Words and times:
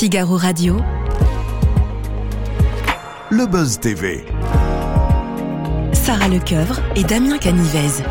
Figaro 0.00 0.38
Radio. 0.38 0.78
Le 3.28 3.44
Buzz 3.44 3.78
TV. 3.80 4.24
Sarah 5.92 6.28
Lecoeuvre 6.28 6.80
et 6.96 7.04
Damien 7.04 7.36
Canivez. 7.36 8.02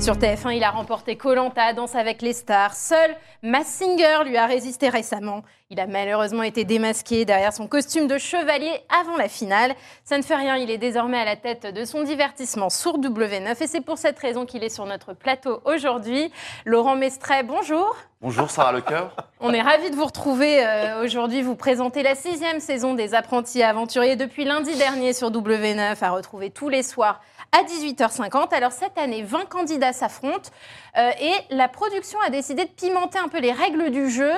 Sur 0.00 0.14
TF1, 0.14 0.56
il 0.56 0.64
a 0.64 0.70
remporté 0.70 1.16
Colanta, 1.16 1.74
Danse 1.74 1.94
avec 1.94 2.22
les 2.22 2.32
stars. 2.32 2.74
Seul 2.74 3.14
Mass 3.46 3.68
Singer 3.68 4.24
lui 4.24 4.36
a 4.36 4.46
résisté 4.46 4.88
récemment. 4.88 5.44
Il 5.70 5.78
a 5.78 5.86
malheureusement 5.86 6.42
été 6.42 6.64
démasqué 6.64 7.24
derrière 7.24 7.52
son 7.52 7.68
costume 7.68 8.08
de 8.08 8.18
chevalier 8.18 8.72
avant 9.00 9.16
la 9.16 9.28
finale. 9.28 9.76
Ça 10.02 10.18
ne 10.18 10.22
fait 10.24 10.34
rien, 10.34 10.56
il 10.56 10.68
est 10.68 10.78
désormais 10.78 11.18
à 11.18 11.24
la 11.24 11.36
tête 11.36 11.72
de 11.72 11.84
son 11.84 12.02
divertissement 12.02 12.70
sur 12.70 12.98
W9 12.98 13.62
et 13.62 13.66
c'est 13.68 13.82
pour 13.82 13.98
cette 13.98 14.18
raison 14.18 14.46
qu'il 14.46 14.64
est 14.64 14.68
sur 14.68 14.84
notre 14.84 15.12
plateau 15.12 15.60
aujourd'hui. 15.64 16.32
Laurent 16.64 16.96
Mestret, 16.96 17.44
bonjour. 17.44 17.94
Bonjour 18.20 18.50
Sarah 18.50 18.72
Lecoeur. 18.72 19.14
On 19.38 19.52
est 19.52 19.62
ravis 19.62 19.90
de 19.90 19.94
vous 19.94 20.06
retrouver 20.06 20.66
euh, 20.66 21.04
aujourd'hui. 21.04 21.42
Vous 21.42 21.54
présentez 21.54 22.02
la 22.02 22.14
sixième 22.14 22.58
saison 22.58 22.94
des 22.94 23.14
apprentis 23.14 23.62
aventuriers 23.62 24.16
depuis 24.16 24.44
lundi 24.44 24.74
dernier 24.76 25.12
sur 25.12 25.30
W9 25.30 25.96
à 26.00 26.10
retrouver 26.10 26.50
tous 26.50 26.68
les 26.68 26.82
soirs 26.82 27.20
à 27.52 27.62
18h50. 27.62 28.54
Alors 28.54 28.72
cette 28.72 28.96
année, 28.98 29.22
20 29.22 29.48
candidats 29.48 29.92
s'affrontent 29.92 30.50
euh, 30.96 31.10
et 31.20 31.54
la 31.54 31.68
production 31.68 32.18
a 32.26 32.30
décidé 32.30 32.64
de 32.64 32.70
pimenter 32.70 33.18
un 33.18 33.28
peu 33.28 33.35
les 33.40 33.52
règles 33.52 33.90
du 33.90 34.10
jeu. 34.10 34.32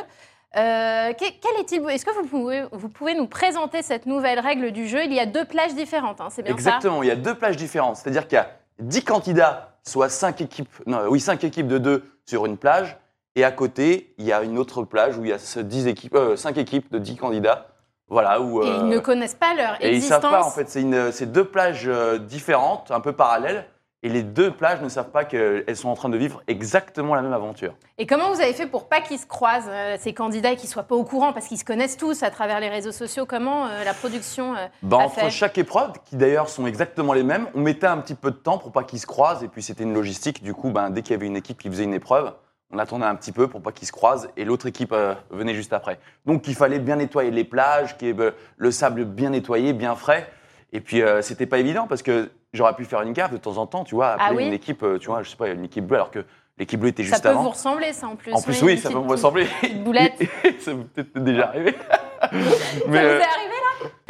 Euh, 0.56 1.12
quel 1.18 1.60
est-il 1.60 1.88
Est-ce 1.90 2.06
que 2.06 2.14
vous 2.14 2.26
pouvez, 2.26 2.64
vous 2.72 2.88
pouvez 2.88 3.14
nous 3.14 3.26
présenter 3.26 3.82
cette 3.82 4.06
nouvelle 4.06 4.40
règle 4.40 4.72
du 4.72 4.88
jeu? 4.88 5.04
Il 5.04 5.12
y 5.12 5.20
a 5.20 5.26
deux 5.26 5.44
plages 5.44 5.74
différentes, 5.74 6.20
hein, 6.20 6.28
c'est 6.30 6.42
bien 6.42 6.52
Exactement, 6.52 7.02
il 7.02 7.08
y 7.08 7.12
a 7.12 7.16
deux 7.16 7.34
plages 7.34 7.56
différentes. 7.56 7.96
C'est-à-dire 7.96 8.26
qu'il 8.26 8.36
y 8.36 8.40
a 8.40 8.50
10 8.78 9.04
candidats, 9.04 9.74
soit 9.82 10.08
5 10.08 10.40
équipes, 10.40 10.72
non, 10.86 11.02
oui, 11.08 11.20
5 11.20 11.44
équipes 11.44 11.68
de 11.68 11.78
2 11.78 12.04
sur 12.24 12.46
une 12.46 12.56
plage. 12.56 12.96
Et 13.36 13.44
à 13.44 13.52
côté, 13.52 14.14
il 14.18 14.24
y 14.24 14.32
a 14.32 14.42
une 14.42 14.58
autre 14.58 14.82
plage 14.82 15.16
où 15.18 15.24
il 15.24 15.30
y 15.30 15.32
a 15.32 15.62
10 15.62 15.86
équipes, 15.86 16.16
5 16.34 16.56
euh, 16.56 16.60
équipes 16.60 16.90
de 16.90 16.98
10 16.98 17.16
candidats. 17.16 17.66
Voilà, 18.10 18.40
où, 18.40 18.62
et 18.62 18.66
ils 18.66 18.88
ne 18.88 18.98
connaissent 19.00 19.34
pas 19.34 19.52
leur 19.54 19.76
et 19.82 19.88
existence. 19.88 20.18
ils 20.18 20.22
savent 20.22 20.30
pas, 20.30 20.42
en 20.42 20.50
fait. 20.50 20.70
C'est 21.12 21.30
deux 21.30 21.44
plages 21.44 21.90
différentes, 22.20 22.90
un 22.90 23.00
peu 23.00 23.12
parallèles. 23.12 23.66
Et 24.04 24.08
les 24.08 24.22
deux 24.22 24.52
plages 24.52 24.80
ne 24.80 24.88
savent 24.88 25.10
pas 25.10 25.24
qu'elles 25.24 25.76
sont 25.76 25.88
en 25.88 25.94
train 25.94 26.08
de 26.08 26.16
vivre 26.16 26.40
exactement 26.46 27.16
la 27.16 27.22
même 27.22 27.32
aventure. 27.32 27.74
Et 27.98 28.06
comment 28.06 28.32
vous 28.32 28.40
avez 28.40 28.52
fait 28.52 28.66
pour 28.68 28.88
pas 28.88 29.00
qu'ils 29.00 29.18
se 29.18 29.26
croisent, 29.26 29.68
euh, 29.68 29.96
ces 29.98 30.14
candidats, 30.14 30.52
et 30.52 30.56
qu'ils 30.56 30.68
soient 30.68 30.84
pas 30.84 30.94
au 30.94 31.02
courant, 31.02 31.32
parce 31.32 31.48
qu'ils 31.48 31.58
se 31.58 31.64
connaissent 31.64 31.96
tous 31.96 32.22
à 32.22 32.30
travers 32.30 32.60
les 32.60 32.68
réseaux 32.68 32.92
sociaux 32.92 33.26
Comment 33.26 33.66
euh, 33.66 33.82
la 33.82 33.94
production 33.94 34.54
euh, 34.54 34.66
a 34.92 34.94
Entre 34.94 35.14
fait? 35.16 35.30
chaque 35.30 35.58
épreuve, 35.58 35.94
qui 36.04 36.14
d'ailleurs 36.14 36.48
sont 36.48 36.68
exactement 36.68 37.12
les 37.12 37.24
mêmes, 37.24 37.48
on 37.56 37.60
mettait 37.60 37.88
un 37.88 37.98
petit 37.98 38.14
peu 38.14 38.30
de 38.30 38.36
temps 38.36 38.58
pour 38.58 38.70
pas 38.70 38.84
qu'ils 38.84 39.00
se 39.00 39.06
croisent, 39.06 39.42
et 39.42 39.48
puis 39.48 39.64
c'était 39.64 39.82
une 39.82 39.94
logistique. 39.94 40.44
Du 40.44 40.54
coup, 40.54 40.70
ben, 40.70 40.90
dès 40.90 41.02
qu'il 41.02 41.10
y 41.10 41.14
avait 41.16 41.26
une 41.26 41.36
équipe 41.36 41.58
qui 41.60 41.68
faisait 41.68 41.82
une 41.82 41.94
épreuve, 41.94 42.32
on 42.70 42.78
attendait 42.78 43.06
un 43.06 43.16
petit 43.16 43.32
peu 43.32 43.48
pour 43.48 43.62
pas 43.62 43.72
qu'ils 43.72 43.88
se 43.88 43.92
croisent, 43.92 44.28
et 44.36 44.44
l'autre 44.44 44.66
équipe 44.66 44.94
venait 45.30 45.54
juste 45.54 45.72
après. 45.72 45.98
Donc 46.24 46.46
il 46.46 46.54
fallait 46.54 46.78
bien 46.78 46.96
nettoyer 46.96 47.32
les 47.32 47.44
plages, 47.44 47.96
qu'il 47.96 48.08
y 48.08 48.10
ait 48.12 48.32
le 48.58 48.70
sable 48.70 49.06
bien 49.06 49.30
nettoyé, 49.30 49.72
bien 49.72 49.96
frais. 49.96 50.30
Et 50.72 50.80
puis 50.80 51.02
c'était 51.22 51.46
pas 51.46 51.58
évident 51.58 51.86
parce 51.88 52.02
que 52.02 52.30
j'aurais 52.52 52.74
pu 52.74 52.84
faire 52.84 53.02
une 53.02 53.12
gaffe 53.12 53.32
de 53.32 53.36
temps 53.36 53.56
en 53.58 53.66
temps, 53.66 53.84
tu 53.84 53.94
vois, 53.94 54.08
appeler 54.12 54.26
Ah 54.30 54.34
oui 54.34 54.46
une 54.46 54.52
équipe, 54.52 54.82
euh, 54.82 54.98
tu 54.98 55.06
vois, 55.08 55.22
je 55.22 55.30
sais 55.30 55.36
pas, 55.36 55.48
une 55.48 55.64
équipe 55.64 55.86
bleue, 55.86 55.96
alors 55.96 56.10
que 56.10 56.24
l'équipe 56.58 56.80
bleue 56.80 56.88
était 56.90 57.02
juste 57.02 57.16
Ça 57.16 57.22
peut 57.22 57.28
avant. 57.28 57.42
vous 57.42 57.50
ressembler, 57.50 57.92
ça, 57.92 58.06
en 58.06 58.16
plus. 58.16 58.32
en 58.32 58.40
plus, 58.42 58.62
oui, 58.62 58.72
une 58.72 58.78
ça 58.78 58.88
peut 58.90 58.98
me 58.98 59.08
ressembler. 59.08 59.46
petite 59.60 59.84
boulette. 59.84 60.14
ça 60.60 60.72
peut 60.72 60.84
peut-être 60.94 61.18
déjà 61.22 61.48
arrivé. 61.48 61.74
Ça 62.20 62.28
Mais, 62.32 62.40
vous 62.88 62.94
euh, 62.96 63.20
est 63.20 63.22
arrivé, 63.22 63.54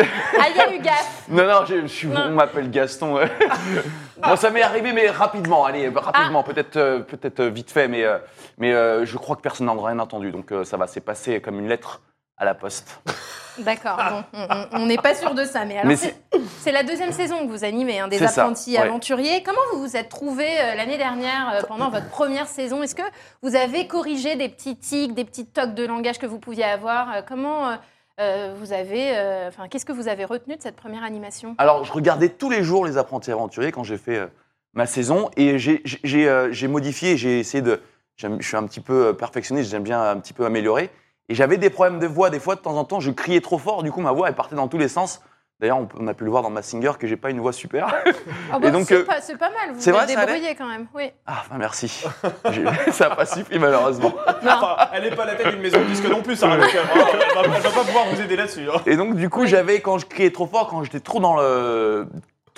là? 0.00 0.06
Ah, 0.40 0.46
il 0.50 0.56
y 0.56 0.60
a 0.60 0.74
eu 0.74 0.78
gaffe 0.80 1.26
non, 1.28 1.44
non, 1.46 1.66
je, 1.66 1.82
je 1.82 1.86
suis- 1.88 2.08
Non. 2.08 2.22
on 2.28 2.30
m'appelle 2.30 2.70
Gaston. 2.70 3.18
bon, 4.22 4.36
ça 4.36 4.48
m'est 4.50 4.62
arrivé, 4.62 4.94
mais 4.94 5.10
rapidement, 5.10 5.66
allez, 5.66 5.90
Ah. 5.94 6.00
rapidement, 6.00 6.42
peut-être 6.42 6.76
euh, 6.78 7.00
peut-être 7.00 7.40
euh, 7.40 7.50
vite 7.50 7.70
fait, 7.70 7.86
mais, 7.86 8.04
euh, 8.04 8.16
mais 8.56 8.72
euh, 8.72 9.04
je 9.04 9.18
crois 9.18 9.36
que 9.36 9.42
personne 9.42 9.66
n'en 9.66 9.78
a 9.84 9.88
rien 9.88 9.98
entendu, 9.98 10.30
donc 10.30 10.52
euh, 10.52 10.64
ça 10.64 10.78
va, 10.78 10.86
c'est 10.86 11.00
passé 11.02 11.42
comme 11.42 11.58
une 11.58 11.68
lettre 11.68 12.00
à 12.38 12.44
la 12.44 12.54
poste. 12.54 13.00
D'accord, 13.58 13.98
bon, 14.32 14.38
on- 14.72 14.86
n'est 14.86 14.96
pas 14.98 15.14
sûr 15.16 15.34
de 15.34 15.44
ça. 15.44 15.64
Mais 15.64 15.78
alors, 15.78 15.96
c'est 16.60 16.70
la 16.70 16.84
deuxième 16.84 17.10
saison 17.10 17.44
que 17.44 17.50
vous 17.50 17.64
animez, 17.64 17.98
hein, 17.98 18.06
des 18.06 18.18
ça, 18.18 18.26
apprentis 18.42 18.72
ouais. 18.74 18.78
aventuriers. 18.78 19.42
Comment 19.42 19.58
vous 19.72 19.80
vous 19.80 19.96
êtes 19.96 20.08
trouvé 20.08 20.46
euh, 20.60 20.74
l'année 20.76 20.96
dernière 20.96 21.50
euh, 21.54 21.62
pendant 21.66 21.90
votre 21.90 22.08
première 22.08 22.46
saison? 22.46 22.82
Est-ce 22.84 22.94
que 22.94 23.02
vous 23.42 23.56
avez 23.56 23.88
corrigé 23.88 24.36
des 24.36 24.48
petits 24.48 24.76
tics, 24.76 25.12
des 25.14 25.24
petits 25.24 25.46
tocs 25.46 25.74
de 25.74 25.84
langage 25.84 26.18
que 26.18 26.26
vous 26.26 26.38
pouviez 26.38 26.64
avoir? 26.64 27.12
Euh, 27.12 27.20
Comment 27.26 27.76
vous 28.20 28.72
avez, 28.72 29.12
enfin, 29.46 29.68
qu'est-ce 29.68 29.84
que 29.86 29.92
vous 29.92 30.08
avez 30.08 30.24
retenu 30.24 30.56
de 30.56 30.62
cette 30.62 30.74
première 30.74 31.04
animation? 31.04 31.54
Alors, 31.56 31.84
je 31.84 31.92
regardais 31.92 32.28
tous 32.28 32.50
les 32.50 32.64
jours 32.64 32.84
les 32.84 32.96
apprentis 32.98 33.30
aventuriers 33.30 33.70
quand 33.70 33.84
j'ai 33.84 33.96
fait 33.98 34.20
ma 34.74 34.86
saison 34.86 35.30
et 35.36 35.56
j'ai- 35.60 36.68
modifié, 36.68 37.16
j'ai 37.16 37.38
essayé 37.38 37.62
de. 37.62 37.80
Je 38.16 38.26
suis 38.40 38.56
un 38.56 38.66
petit 38.66 38.80
peu 38.80 39.16
perfectionniste, 39.16 39.70
j'aime 39.70 39.84
bien 39.84 40.02
un 40.02 40.16
petit 40.18 40.32
peu 40.32 40.44
améliorer. 40.44 40.90
Et 41.28 41.34
j'avais 41.34 41.58
des 41.58 41.70
problèmes 41.70 41.98
de 41.98 42.06
voix. 42.06 42.30
Des 42.30 42.40
fois, 42.40 42.54
de 42.54 42.60
temps 42.60 42.76
en 42.76 42.84
temps, 42.84 43.00
je 43.00 43.10
criais 43.10 43.40
trop 43.40 43.58
fort. 43.58 43.82
Du 43.82 43.92
coup, 43.92 44.00
ma 44.00 44.12
voix, 44.12 44.28
elle 44.28 44.34
partait 44.34 44.56
dans 44.56 44.68
tous 44.68 44.78
les 44.78 44.88
sens. 44.88 45.22
D'ailleurs, 45.60 45.80
on, 45.98 46.06
a 46.06 46.14
pu 46.14 46.22
le 46.22 46.30
voir 46.30 46.44
dans 46.44 46.50
ma 46.50 46.62
singer 46.62 46.92
que 47.00 47.08
j'ai 47.08 47.16
pas 47.16 47.30
une 47.30 47.40
voix 47.40 47.52
super. 47.52 47.92
Donc, 48.62 48.86
c'est 48.86 48.94
euh, 48.94 49.04
pas, 49.04 49.20
c'est 49.20 49.36
pas 49.36 49.50
mal, 49.50 49.74
vous 49.74 49.80
c'est 49.80 49.90
vous 49.90 49.98
ça 49.98 50.06
débrouillé 50.06 50.54
quand 50.54 50.68
même. 50.68 50.86
Oui. 50.94 51.10
Ah, 51.26 51.38
enfin, 51.40 51.56
merci. 51.58 51.88
Ça 52.92 53.08
n'a 53.08 53.16
pas 53.16 53.26
suffi, 53.26 53.58
malheureusement. 53.58 54.14
Enfin, 54.44 54.76
elle 54.92 55.02
n'est 55.02 55.16
pas 55.16 55.24
la 55.24 55.34
tête 55.34 55.48
d'une 55.48 55.60
maison 55.60 55.80
de 55.80 55.84
disque 55.86 56.08
non 56.08 56.22
plus, 56.22 56.36
Sarah 56.36 56.58
Lecoeur. 56.58 56.84
hein. 56.84 57.06
Elle 57.12 57.50
va, 57.50 57.56
elle 57.56 57.62
va 57.62 57.70
pas 57.70 57.84
pouvoir 57.84 58.06
vous 58.06 58.20
aider 58.20 58.36
là-dessus. 58.36 58.68
hein. 58.72 58.80
Et 58.86 58.96
donc, 58.96 59.16
du 59.16 59.28
coup, 59.28 59.46
j'avais, 59.46 59.80
quand 59.80 59.98
je 59.98 60.06
criais 60.06 60.30
trop 60.30 60.46
fort, 60.46 60.68
quand 60.68 60.84
j'étais 60.84 61.00
trop 61.00 61.18
dans 61.18 61.36
le. 61.36 62.06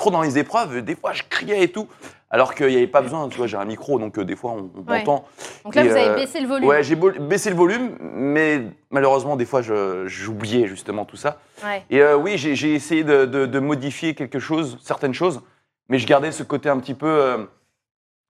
Trop 0.00 0.10
dans 0.10 0.22
les 0.22 0.38
épreuves, 0.38 0.80
des 0.80 0.94
fois 0.96 1.12
je 1.12 1.22
criais 1.28 1.62
et 1.64 1.68
tout, 1.68 1.86
alors 2.30 2.54
qu'il 2.54 2.68
n'y 2.68 2.76
avait 2.76 2.86
pas 2.86 3.02
besoin, 3.02 3.28
tu 3.28 3.36
vois, 3.36 3.46
j'ai 3.46 3.58
un 3.58 3.66
micro, 3.66 3.98
donc 3.98 4.16
euh, 4.18 4.24
des 4.24 4.34
fois 4.34 4.52
on, 4.52 4.70
on 4.74 4.90
Ouais. 4.90 5.00
m'entend. 5.00 5.26
Donc 5.62 5.74
là, 5.74 5.84
Et, 5.84 5.88
vous 5.88 5.94
avez 5.94 6.08
euh, 6.08 6.14
baissé 6.14 6.40
le 6.40 6.46
volume. 6.48 6.66
Ouais, 6.66 6.82
j'ai 6.82 6.96
baissé 6.96 7.50
le 7.50 7.56
volume, 7.56 7.98
mais 8.00 8.62
malheureusement, 8.90 9.36
des 9.36 9.44
fois, 9.44 9.60
je- 9.60 10.06
j'oubliais 10.06 10.66
justement 10.68 11.04
tout 11.04 11.18
ça. 11.18 11.36
Ouais. 11.62 11.84
Et 11.90 12.00
euh, 12.00 12.16
oui, 12.16 12.38
j'ai 12.38 12.54
j'ai 12.54 12.72
essayé 12.74 13.04
de, 13.04 13.26
de- 13.26 13.44
de 13.44 13.58
modifier 13.58 14.14
quelque 14.14 14.38
chose, 14.38 14.78
certaines 14.82 15.12
choses, 15.12 15.42
mais 15.90 15.98
je 15.98 16.06
gardais 16.06 16.32
ce 16.32 16.44
côté 16.44 16.70
un 16.70 16.78
petit 16.78 16.94
peu, 16.94 17.06
euh, 17.06 17.44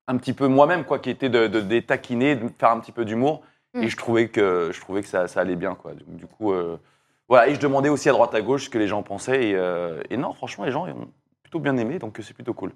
un 0.08 0.16
petit 0.16 0.32
peu 0.32 0.48
moi-même, 0.48 0.84
quoi, 0.84 0.98
qui 0.98 1.10
était 1.10 1.28
de, 1.28 1.46
de, 1.46 1.60
de 1.60 1.70
les 1.72 1.82
taquiner, 1.82 2.34
de 2.34 2.48
faire 2.58 2.70
un 2.72 2.80
petit 2.80 2.90
peu 2.90 3.04
d'humour. 3.04 3.42
Mm. 3.74 3.82
Et 3.84 3.88
je 3.88 3.96
trouvais 3.96 4.26
que, 4.26 4.70
je 4.72 4.80
trouvais 4.80 5.02
que 5.02 5.08
ça, 5.08 5.28
ça 5.28 5.38
allait 5.40 5.54
bien, 5.54 5.76
quoi. 5.76 5.92
Du, 5.92 6.02
du 6.08 6.26
coup, 6.26 6.52
euh, 6.52 6.78
voilà. 7.28 7.46
Et 7.46 7.54
je 7.54 7.60
demandais 7.60 7.90
aussi 7.90 8.08
à 8.08 8.12
droite 8.12 8.34
à 8.34 8.40
gauche 8.40 8.64
ce 8.64 8.70
que 8.70 8.78
les 8.78 8.88
gens 8.88 9.04
pensaient. 9.04 9.50
Et, 9.50 9.54
euh, 9.54 10.00
et 10.10 10.16
non, 10.16 10.32
franchement, 10.34 10.64
les 10.64 10.72
gens 10.72 10.86
ils 10.88 10.94
ont 10.94 11.08
plutôt 11.50 11.64
bien 11.64 11.76
aimé, 11.78 11.98
donc 11.98 12.16
c'est 12.22 12.32
plutôt 12.32 12.54
cool. 12.54 12.72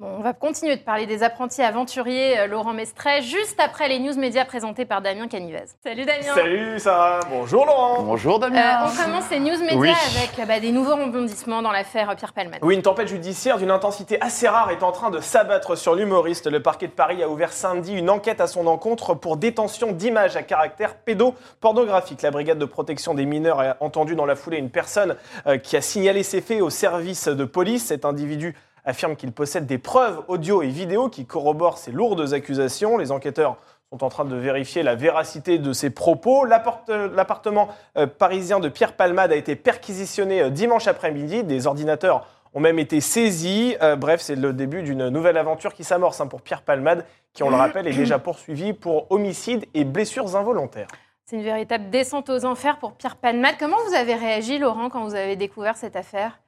Bon, 0.00 0.06
on 0.16 0.22
va 0.22 0.32
continuer 0.32 0.76
de 0.76 0.82
parler 0.82 1.06
des 1.06 1.24
apprentis 1.24 1.60
aventuriers, 1.60 2.38
euh, 2.38 2.46
Laurent 2.46 2.72
Mestret, 2.72 3.20
juste 3.20 3.58
après 3.58 3.88
les 3.88 3.98
news 3.98 4.14
médias 4.16 4.44
présentés 4.44 4.84
par 4.84 5.02
Damien 5.02 5.26
Canivez. 5.26 5.64
Salut 5.82 6.04
Damien 6.04 6.34
Salut 6.36 6.78
Sarah, 6.78 7.18
bonjour 7.28 7.66
Laurent. 7.66 8.04
Bonjour 8.04 8.36
Euh, 8.36 8.38
Damien. 8.38 8.84
on 8.86 9.02
commence 9.04 9.24
ces 9.24 9.40
news 9.40 9.58
médias 9.58 9.74
Oui. 9.76 9.88
avec 9.90 10.38
euh, 10.38 10.44
bah, 10.46 10.60
des 10.60 10.70
nouveaux 10.70 10.94
rebondissements 10.94 11.62
dans 11.62 11.72
l'affaire 11.72 12.14
Pierre 12.14 12.32
Palmade. 12.32 12.60
Oui, 12.62 12.76
une 12.76 12.82
tempête 12.82 13.08
judiciaire 13.08 13.58
d'une 13.58 13.72
intensité 13.72 14.20
assez 14.22 14.46
rare 14.46 14.70
est 14.70 14.84
en 14.84 14.92
train 14.92 15.10
de 15.10 15.18
s'abattre 15.18 15.76
sur 15.76 15.96
l'humoriste. 15.96 16.46
Le 16.48 16.62
parquet 16.62 16.86
de 16.86 16.92
Paris 16.92 17.20
a 17.24 17.28
ouvert 17.28 17.52
samedi 17.52 17.92
une 17.92 18.08
enquête 18.08 18.40
à 18.40 18.46
son 18.46 18.68
encontre 18.68 19.14
pour 19.14 19.36
détention 19.36 19.90
d'images 19.90 20.36
à 20.36 20.44
caractère 20.44 20.94
pédopornographique. 20.94 22.22
La 22.22 22.30
brigade 22.30 22.58
de 22.60 22.64
protection 22.66 23.14
des 23.14 23.26
mineurs 23.26 23.58
a 23.58 23.76
entendu 23.80 24.14
dans 24.14 24.26
la 24.26 24.36
foulée 24.36 24.58
une 24.58 24.70
personne 24.70 25.16
euh, 25.48 25.58
qui 25.58 25.76
a 25.76 25.80
signalé 25.80 26.22
ces 26.22 26.40
faits 26.40 26.60
au 26.62 26.70
service 26.70 27.26
de 27.26 27.44
police. 27.44 27.86
Cet 27.86 28.04
individu 28.04 28.54
affirme 28.88 29.16
qu'il 29.16 29.32
possède 29.32 29.66
des 29.66 29.78
preuves 29.78 30.22
audio 30.28 30.62
et 30.62 30.68
vidéo 30.68 31.08
qui 31.08 31.26
corroborent 31.26 31.78
ces 31.78 31.92
lourdes 31.92 32.32
accusations. 32.32 32.96
Les 32.96 33.12
enquêteurs 33.12 33.56
sont 33.90 34.02
en 34.02 34.08
train 34.08 34.24
de 34.24 34.34
vérifier 34.34 34.82
la 34.82 34.94
véracité 34.94 35.58
de 35.58 35.72
ses 35.72 35.90
propos. 35.90 36.44
L'appart- 36.44 36.88
L'appartement 36.88 37.68
euh, 37.96 38.06
parisien 38.06 38.60
de 38.60 38.68
Pierre 38.68 38.94
Palmade 38.94 39.30
a 39.32 39.36
été 39.36 39.56
perquisitionné 39.56 40.40
euh, 40.42 40.50
dimanche 40.50 40.86
après-midi. 40.88 41.44
Des 41.44 41.66
ordinateurs 41.66 42.26
ont 42.54 42.60
même 42.60 42.78
été 42.78 43.00
saisis. 43.02 43.76
Euh, 43.82 43.94
bref, 43.94 44.20
c'est 44.22 44.36
le 44.36 44.52
début 44.54 44.82
d'une 44.82 45.08
nouvelle 45.10 45.36
aventure 45.36 45.74
qui 45.74 45.84
s'amorce 45.84 46.20
hein, 46.20 46.26
pour 46.26 46.40
Pierre 46.40 46.62
Palmade, 46.62 47.04
qui, 47.34 47.42
on 47.42 47.50
le 47.50 47.56
rappelle, 47.56 47.86
est 47.86 47.92
déjà 47.96 48.18
poursuivi 48.18 48.72
pour 48.72 49.10
homicide 49.10 49.66
et 49.74 49.84
blessures 49.84 50.34
involontaires. 50.34 50.88
C'est 51.26 51.36
une 51.36 51.42
véritable 51.42 51.90
descente 51.90 52.30
aux 52.30 52.46
enfers 52.46 52.78
pour 52.78 52.92
Pierre 52.94 53.16
Palmade. 53.16 53.56
Comment 53.58 53.76
vous 53.86 53.94
avez 53.94 54.14
réagi, 54.14 54.58
Laurent, 54.58 54.88
quand 54.88 55.04
vous 55.04 55.14
avez 55.14 55.36
découvert 55.36 55.76
cette 55.76 55.94
affaire? 55.94 56.40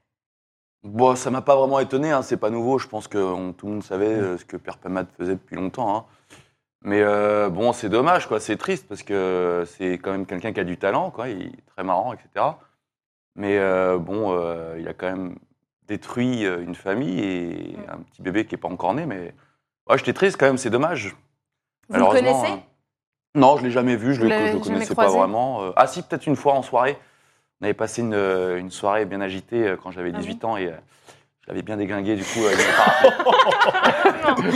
Bon, 0.83 1.15
ça 1.15 1.31
m'a 1.31 1.43
pas 1.43 1.57
vraiment 1.57 1.79
étonné, 1.79 2.11
hein, 2.11 2.23
c'est 2.23 2.39
pas 2.39 2.51
nouveau. 2.51 2.79
Je 2.79 2.89
pense 2.89 3.07
que 3.07 3.19
on- 3.19 3.53
tout 3.53 3.67
le 3.67 3.73
monde 3.73 3.83
savait 3.85 4.07
euh, 4.07 4.39
ce 4.39 4.45
que 4.45 4.57
Pierre 4.57 4.79
Palmade 4.79 5.09
faisait 5.19 5.35
depuis 5.35 5.57
longtemps. 5.57 5.95
hein. 5.97 6.05
Mais 6.83 7.03
euh, 7.03 7.51
bon, 7.51 7.73
c'est 7.75 7.91
dommage, 7.91 8.27
quoi. 8.27 8.41
C'est 8.41 8.57
triste 8.57 8.89
parce 8.89 9.03
que 9.03 9.65
c'est 9.67 9.95
quand 9.99 10.13
même 10.13 10.25
quelqu'un 10.25 10.53
qui 10.55 10.61
a 10.61 10.65
du 10.65 10.79
talent, 10.79 11.11
quoi. 11.11 11.29
Il 11.29 11.49
est 11.49 11.67
très 11.67 11.85
marrant, 11.85 12.15
etc. 12.15 12.47
Mais 13.37 13.59
euh, 13.59 13.99
bon, 13.99 14.33
il 14.79 14.89
a 14.89 14.95
quand 14.95 15.11
même 15.11 15.37
détruit 15.87 16.45
une 16.45 16.75
famille 16.75 17.21
et 17.21 17.77
un 17.89 17.99
petit 17.99 18.23
bébé 18.23 18.47
qui 18.47 18.55
est 18.55 18.59
pas 18.59 18.69
encore 18.69 18.95
né. 18.95 19.05
Mais 19.05 19.35
ouais, 19.91 19.99
j'étais 19.99 20.15
triste 20.15 20.39
quand 20.41 20.47
même. 20.47 20.57
C'est 20.59 20.71
dommage. 20.71 21.15
Vous 21.91 21.97
le 21.97 22.05
connaissez? 22.07 22.47
hein. 22.53 22.63
Non, 23.35 23.59
je 23.59 23.65
l'ai 23.65 23.71
jamais 23.71 23.97
vu. 23.97 24.15
Je 24.15 24.21
Vous 24.23 24.29
le, 24.29 24.35
le 24.53 24.59
connaissais 24.61 24.95
pas 24.95 25.03
vraiment. 25.19 25.73
Ah 25.77 25.87
si, 25.87 26.03
peut-être 26.03 26.27
une 26.27 26.37
fois 26.37 26.55
en 26.55 26.63
soirée. 26.63 26.99
On 27.61 27.65
avait 27.67 27.75
passé 27.75 28.01
une, 28.03 28.15
euh, 28.15 28.59
une 28.59 28.71
soirée 28.71 29.05
bien 29.05 29.21
agitée 29.21 29.67
euh, 29.67 29.77
quand 29.83 29.91
j'avais 29.91 30.13
Ah 30.15 30.19
18 30.19 30.45
ans 30.47 30.57
et 30.57 30.69
euh, 30.69 30.73
Je 31.43 31.49
l'avais 31.49 31.63
bien 31.63 31.77
déglingué, 31.77 32.17
du 32.17 32.25
coup. 32.25 32.41
pas 32.43 32.55
rappelé. 34.25 34.51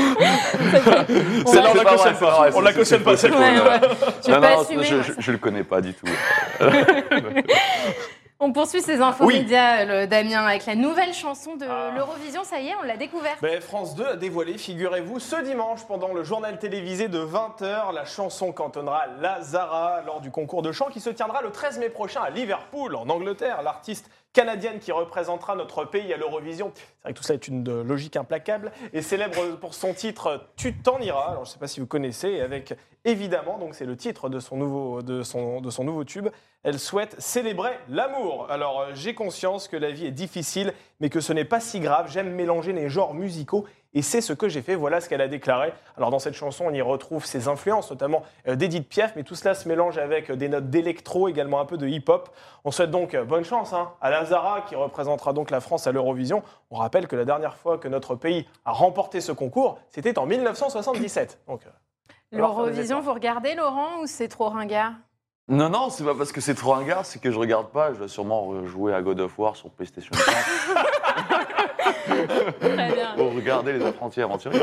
On 1.46 1.52
la 1.52 1.62
C'est 1.72 1.82
pas 1.82 1.84
cautionne 1.84 2.14
c'est 2.14 2.20
pas. 2.20 2.48
On 2.54 2.60
la 2.60 2.70
c'est- 2.72 2.76
cautionne 2.78 2.98
c'est 2.98 3.04
pas, 3.04 3.16
c'est 3.16 3.30
Ouais, 3.30 3.36
faux. 3.36 3.42
ouais. 3.42 3.78
Veux 4.26 4.32
Non, 4.32 4.40
non, 4.40 4.64
je, 4.82 4.94
ouais. 4.96 5.02
je, 5.02 5.12
je 5.18 5.32
le 5.32 5.38
connais 5.38 5.64
pas 5.64 5.80
du 5.80 5.92
tout. 5.94 6.06
On 8.46 8.52
poursuit 8.52 8.82
ces 8.82 9.00
infos 9.00 9.24
Oui. 9.24 9.38
médias, 9.38 9.86
le 9.86 10.06
Damien, 10.06 10.44
avec 10.44 10.66
la 10.66 10.74
nouvelle 10.74 11.14
chanson 11.14 11.56
de 11.56 11.64
Ah. 11.66 11.92
l'Eurovision. 11.96 12.44
Ça 12.44 12.60
y 12.60 12.68
est, 12.68 12.74
on 12.78 12.82
l'a 12.82 12.98
découverte. 12.98 13.38
Ben, 13.40 13.58
France 13.62 13.94
2 13.94 14.04
a 14.06 14.16
dévoilé, 14.16 14.58
figurez-vous, 14.58 15.18
ce 15.18 15.36
dimanche 15.36 15.80
pendant 15.88 16.12
le 16.12 16.24
journal 16.24 16.58
télévisé 16.58 17.08
de 17.08 17.20
20h, 17.20 17.92
la 17.92 18.04
chanson 18.04 18.52
cantonnera 18.52 19.06
Lazara 19.22 20.02
lors 20.04 20.20
du 20.20 20.30
concours 20.30 20.60
de 20.60 20.72
chant 20.72 20.88
qui 20.90 21.00
se 21.00 21.08
tiendra 21.08 21.40
le 21.40 21.52
13 21.52 21.78
mai 21.78 21.88
prochain 21.88 22.20
à 22.20 22.28
Liverpool, 22.28 22.96
en 22.96 23.08
Angleterre. 23.08 23.62
L'artiste 23.62 24.10
canadienne 24.34 24.80
qui 24.80 24.92
représentera 24.92 25.56
notre 25.56 25.86
pays 25.86 26.12
à 26.12 26.18
l'Eurovision. 26.18 26.72
C'est 26.74 27.02
vrai 27.04 27.12
que 27.14 27.18
tout 27.18 27.24
ça 27.24 27.32
est 27.32 27.48
une 27.48 27.66
euh, 27.68 27.82
logique 27.82 28.16
implacable 28.16 28.72
et 28.92 29.00
célèbre 29.00 29.56
pour 29.56 29.72
son 29.72 29.94
titre 29.94 30.48
Tu 30.56 30.74
t'en 30.74 30.98
iras. 30.98 31.30
Alors 31.30 31.44
je 31.44 31.50
ne 31.50 31.52
sais 31.54 31.58
pas 31.58 31.68
si 31.68 31.80
vous 31.80 31.86
connaissez, 31.86 32.40
avec 32.40 32.74
évidemment, 33.06 33.58
donc 33.58 33.74
c'est 33.74 33.86
le 33.86 33.96
titre 33.96 34.28
de 34.28 34.40
son 34.40 34.56
nouveau, 34.56 35.00
de 35.00 35.22
son 35.22 35.84
nouveau 35.84 36.04
tube. 36.04 36.28
Elle 36.64 36.78
souhaite 36.78 37.14
célébrer 37.20 37.78
l'amour. 37.88 38.46
Alors 38.50 38.80
euh, 38.80 38.90
j'ai 38.94 39.14
conscience 39.14 39.68
que 39.68 39.76
la 39.76 39.90
vie 39.90 40.06
est 40.06 40.10
difficile, 40.10 40.74
mais 41.00 41.10
que 41.10 41.20
ce 41.20 41.32
n'est 41.32 41.44
pas 41.44 41.60
si 41.60 41.78
grave. 41.78 42.10
J'aime 42.10 42.34
mélanger 42.34 42.72
les 42.72 42.88
genres 42.88 43.14
musicaux 43.14 43.66
et 43.94 44.02
c'est 44.02 44.20
ce 44.20 44.32
que 44.32 44.48
j'ai 44.48 44.60
fait. 44.60 44.74
Voilà 44.74 45.00
ce 45.00 45.08
qu'elle 45.08 45.20
a 45.20 45.28
déclaré. 45.28 45.72
Alors 45.96 46.10
dans 46.10 46.18
cette 46.18 46.34
chanson, 46.34 46.64
on 46.66 46.72
y 46.72 46.82
retrouve 46.82 47.24
ses 47.24 47.48
influences, 47.48 47.90
notamment 47.90 48.22
euh, 48.48 48.56
d'Edith 48.56 48.88
Piaf, 48.88 49.14
mais 49.16 49.22
tout 49.22 49.36
cela 49.36 49.54
se 49.54 49.68
mélange 49.68 49.98
avec 49.98 50.30
euh, 50.30 50.36
des 50.36 50.48
notes 50.48 50.68
d'électro, 50.68 51.28
également 51.28 51.60
un 51.60 51.64
peu 51.64 51.76
de 51.76 51.86
hip-hop. 51.86 52.28
On 52.64 52.70
souhaite 52.70 52.90
donc 52.90 53.14
euh, 53.14 53.24
bonne 53.24 53.44
chance 53.44 53.72
hein, 53.72 53.92
à 54.00 54.10
Lazara 54.10 54.62
qui 54.62 54.74
représentera 54.74 55.32
donc 55.32 55.50
la 55.50 55.60
France 55.60 55.86
à 55.86 55.92
l'Eurovision. 55.92 56.42
On 56.70 56.76
rappelle 56.76 57.06
que 57.06 57.16
la 57.16 57.24
dernière 57.24 57.56
fois 57.56 57.78
que 57.78 57.88
notre 57.88 58.16
pays 58.16 58.46
a 58.64 58.72
remporté 58.72 59.20
ce 59.20 59.32
concours, 59.32 59.78
c'était 59.90 60.18
en 60.18 60.26
1977. 60.26 61.40
Donc, 61.46 61.60
euh, 61.64 61.70
alors, 62.32 62.56
faire 62.56 62.64
des 62.64 62.70
L'Eurovision, 62.70 63.00
vous 63.00 63.12
regardez, 63.12 63.54
Laurent, 63.54 64.00
ou 64.02 64.06
c'est 64.06 64.28
trop 64.28 64.48
ringard? 64.48 64.92
Non, 65.46 65.68
non, 65.68 65.90
c'est 65.90 66.04
pas 66.04 66.14
parce 66.14 66.32
que 66.32 66.40
c'est 66.40 66.54
trop 66.54 66.72
ringard, 66.72 67.04
c'est 67.04 67.20
que 67.20 67.30
je 67.30 67.38
regarde 67.38 67.68
pas. 67.68 67.92
Je 67.92 68.00
vais 68.00 68.08
sûrement 68.08 68.64
jouer 68.64 68.94
à 68.94 69.02
God 69.02 69.20
of 69.20 69.38
War 69.38 69.54
sur 69.54 69.70
PlayStation 69.70 70.14
5 70.14 70.34
Très 72.60 72.92
bien. 72.92 73.14
pour 73.16 73.34
regarder 73.34 73.72
les 73.72 73.84
apprentis 73.84 74.20
aventuriers. 74.22 74.62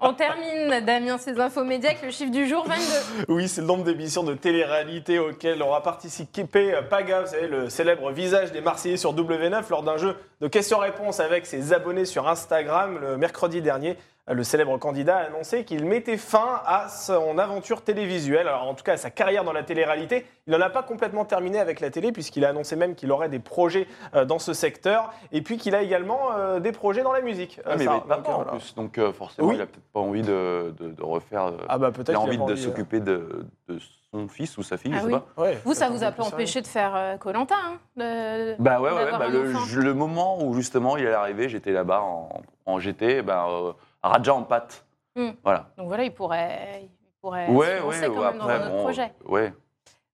On 0.00 0.12
termine, 0.12 0.84
Damien, 0.84 1.16
ces 1.18 1.40
infos 1.40 1.64
médias 1.64 1.90
avec 1.90 2.02
le 2.02 2.10
chiffre 2.10 2.30
du 2.30 2.46
jour 2.46 2.66
22. 2.66 3.24
Oui, 3.28 3.48
c'est 3.48 3.62
le 3.62 3.66
nombre 3.66 3.84
d'émissions 3.84 4.22
de 4.22 4.34
télé-réalité 4.34 5.18
auxquelles 5.18 5.62
aura 5.62 5.82
participé 5.82 6.74
Paga, 6.90 7.22
vous 7.22 7.28
savez, 7.28 7.48
le 7.48 7.68
célèbre 7.70 8.10
visage 8.10 8.52
des 8.52 8.60
Marseillais 8.60 8.96
sur 8.96 9.14
W9 9.14 9.62
lors 9.70 9.82
d'un 9.82 9.96
jeu 9.96 10.16
de 10.40 10.48
questions-réponses 10.48 11.20
avec 11.20 11.46
ses 11.46 11.72
abonnés 11.72 12.04
sur 12.04 12.28
Instagram 12.28 12.98
le 13.00 13.16
mercredi 13.16 13.62
dernier. 13.62 13.96
Euh, 14.30 14.34
Le 14.34 14.42
célèbre 14.42 14.78
candidat 14.78 15.16
a 15.18 15.24
annoncé 15.26 15.64
qu'il 15.64 15.84
mettait 15.84 16.16
fin 16.16 16.60
à 16.64 16.88
son 16.88 17.36
aventure 17.38 17.82
télévisuelle, 17.82 18.48
alors 18.48 18.62
en 18.68 18.74
tout 18.74 18.82
cas 18.84 18.92
à 18.94 18.96
sa 18.96 19.10
carrière 19.10 19.44
dans 19.44 19.52
la 19.52 19.62
télé-réalité. 19.62 20.24
Il 20.46 20.52
n'en 20.52 20.60
a 20.60 20.70
pas 20.70 20.82
complètement 20.82 21.24
terminé 21.24 21.58
avec 21.58 21.80
la 21.80 21.90
télé 21.90 22.10
puisqu'il 22.12 22.44
a 22.44 22.48
annoncé 22.50 22.74
même 22.76 22.94
qu'il 22.94 23.10
aurait 23.12 23.28
des 23.28 23.38
projets 23.38 23.86
euh, 24.14 24.24
dans 24.24 24.38
ce 24.38 24.52
secteur 24.54 25.12
et 25.32 25.42
puis 25.42 25.58
qu'il 25.58 25.74
a 25.74 25.82
également 25.82 26.32
euh, 26.36 26.58
des 26.60 26.72
projets 26.72 27.02
dans 27.02 27.12
la 27.12 27.20
musique. 27.20 27.60
Ah, 27.64 27.70
Euh, 27.72 27.74
mais 27.78 27.84
ça, 27.84 28.02
donc, 28.08 28.28
en 28.28 28.44
plus, 28.44 28.74
donc 28.74 28.98
euh, 28.98 29.12
forcément, 29.12 29.48
Oui. 29.48 29.56
il 29.56 29.60
a 29.60 29.66
peut-être 29.66 29.92
pas 29.92 30.00
envie 30.00 30.22
de, 30.22 30.74
de- 30.78 30.90
de 30.92 31.02
refaire. 31.02 31.46
euh, 31.46 31.56
Ah 31.68 31.76
bah 31.78 31.90
peut-être 31.90 32.10
il 32.10 32.14
a 32.16 32.20
envie 32.20 32.38
pas 32.38 32.44
de 32.46 32.52
euh. 32.52 32.56
s'occuper 32.56 33.00
de, 33.00 33.46
de 33.68 33.78
son 34.10 34.28
fils 34.28 34.56
ou 34.58 34.62
sa 34.62 34.76
fille, 34.78 34.92
Ah 34.94 35.00
je 35.02 35.08
sais 35.08 35.14
oui. 35.14 35.20
pas. 35.36 35.42
Ouais, 35.42 35.58
Vous, 35.64 35.74
ça 35.74 35.88
vous 35.90 36.02
a 36.04 36.08
un 36.08 36.12
pas 36.12 36.22
empêché 36.24 36.60
de 36.62 36.66
faire 36.66 37.16
Colanta 37.20 37.54
hein, 37.56 37.78
de- 37.96 38.54
Bah 38.62 38.80
ouais, 38.80 38.88
ouais, 38.90 38.94
ouais, 38.96 39.04
d'avoir 39.04 39.18
bah 39.20 39.28
le, 39.28 39.92
moment 39.94 40.42
où 40.42 40.54
justement 40.54 40.96
il 40.96 41.04
est 41.04 41.12
arrivé, 41.12 41.48
j'étais 41.48 41.72
là-bas 41.72 42.00
en, 42.02 42.42
en 42.66 42.78
GT, 42.78 43.22
bah, 43.22 43.46
euh, 43.50 43.72
Raja 44.08 44.34
en 44.34 44.42
pâte. 44.42 44.84
Hmm. 45.16 45.30
Voilà. 45.42 45.70
Donc 45.76 45.88
voilà, 45.88 46.04
il 46.04 46.12
pourrait, 46.12 46.82
il 46.82 46.88
pourrait 47.20 47.48
Ouais, 47.48 47.78
se 47.78 47.82
ouais, 47.84 48.06
quand 48.06 48.20
ouais, 48.20 48.30
même 48.30 48.38
dans 48.38 48.48
notre 48.48 48.70
bon, 48.70 48.82
projet. 48.82 49.12
ouais. 49.26 49.52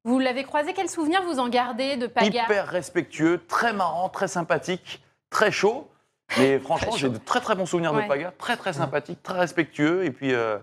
Vous 0.04 0.18
l'avez 0.18 0.44
croisé, 0.44 0.72
quel 0.72 0.88
souvenir 0.88 1.22
vous 1.22 1.38
en 1.38 1.48
gardez 1.48 1.96
de 1.96 2.06
Paga? 2.06 2.44
Hyper 2.44 2.66
respectueux, 2.68 3.40
très 3.48 3.72
marrant, 3.72 4.08
très 4.08 4.28
sympathique, 4.28 5.02
très 5.28 5.50
chaud. 5.50 5.90
Mais 6.38 6.58
franchement, 6.60 6.92
j'ai 6.96 7.08
de 7.10 7.18
très 7.18 7.40
très 7.40 7.54
bons 7.54 7.66
souvenirs 7.66 7.92
de 7.92 8.00
Paga, 8.02 8.32
très 8.38 8.56
très 8.56 8.72
sympathique, 8.72 9.22
très 9.22 9.38
respectueux 9.38 10.04
et 10.04 10.10
puis, 10.10 10.32
euh, 10.32 10.58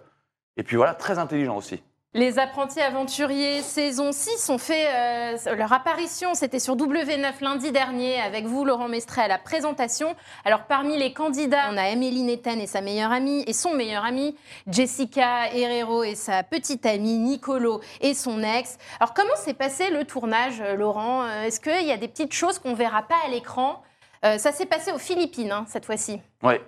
et 0.56 0.64
puis 0.64 0.76
voilà, 0.76 0.94
très 0.96 1.20
intelligent 1.20 1.56
aussi. 1.56 1.84
Les 2.18 2.40
apprentis 2.40 2.82
aventuriers 2.82 3.62
saison 3.62 4.12
6 4.12 4.50
ont 4.50 4.58
fait 4.58 4.88
euh, 4.88 5.56
leur 5.56 5.72
apparition. 5.72 6.34
C'était 6.34 6.58
sur 6.58 6.76
W9 6.76 7.32
lundi 7.42 7.72
dernier 7.72 8.20
avec 8.20 8.46
vous, 8.48 8.66
Laurent 8.66 8.88
Mestré, 8.88 9.22
à 9.22 9.28
la 9.28 9.38
présentation. 9.38 10.16
Alors, 10.44 10.64
parmi 10.64 10.98
les 10.98 11.14
candidats, 11.14 11.70
on 11.72 11.78
a 11.78 11.84
Amélie 11.84 12.24
Netten 12.24 12.60
et 12.60 12.66
sa 12.66 12.82
meilleure 12.82 13.12
amie 13.12 13.44
et 13.46 13.54
son 13.54 13.76
meilleur 13.76 14.04
ami, 14.04 14.36
Jessica 14.66 15.54
Herrero 15.54 16.04
et 16.04 16.16
sa 16.16 16.42
petite 16.42 16.88
amie, 16.88 17.20
Nicolo 17.20 17.82
et 18.02 18.16
son 18.16 18.42
ex. 18.42 18.80
Alors, 19.00 19.14
comment 19.14 19.36
s'est 19.36 19.54
passé 19.54 19.92
le 19.92 20.04
tournage, 20.04 20.60
euh, 20.60 20.76
Laurent? 20.76 21.22
Euh, 21.22 21.44
Est-ce 21.44 21.60
qu'il 21.60 21.86
y 21.86 21.92
a 21.92 21.98
des 21.98 22.08
petites 22.08 22.34
choses 22.34 22.58
qu'on 22.58 22.74
verra 22.74 23.04
pas 23.04 23.18
à 23.28 23.30
l'écran? 23.30 23.84
Ça 24.24 24.52
s'est 24.52 24.66
passé 24.66 24.92
aux 24.92 24.98
Philippines, 24.98 25.52
hein, 25.52 25.66
cette 25.70 25.86
fois-ci. 25.86 26.20
Ouais. 26.42 26.60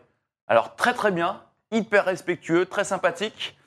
Alors 0.48 0.76
très 0.76 0.94
très 0.94 1.12
bien, 1.12 1.42
hyper 1.72 2.06
respectueux, 2.06 2.68
très 2.68 2.84
sympathique, 2.86 3.58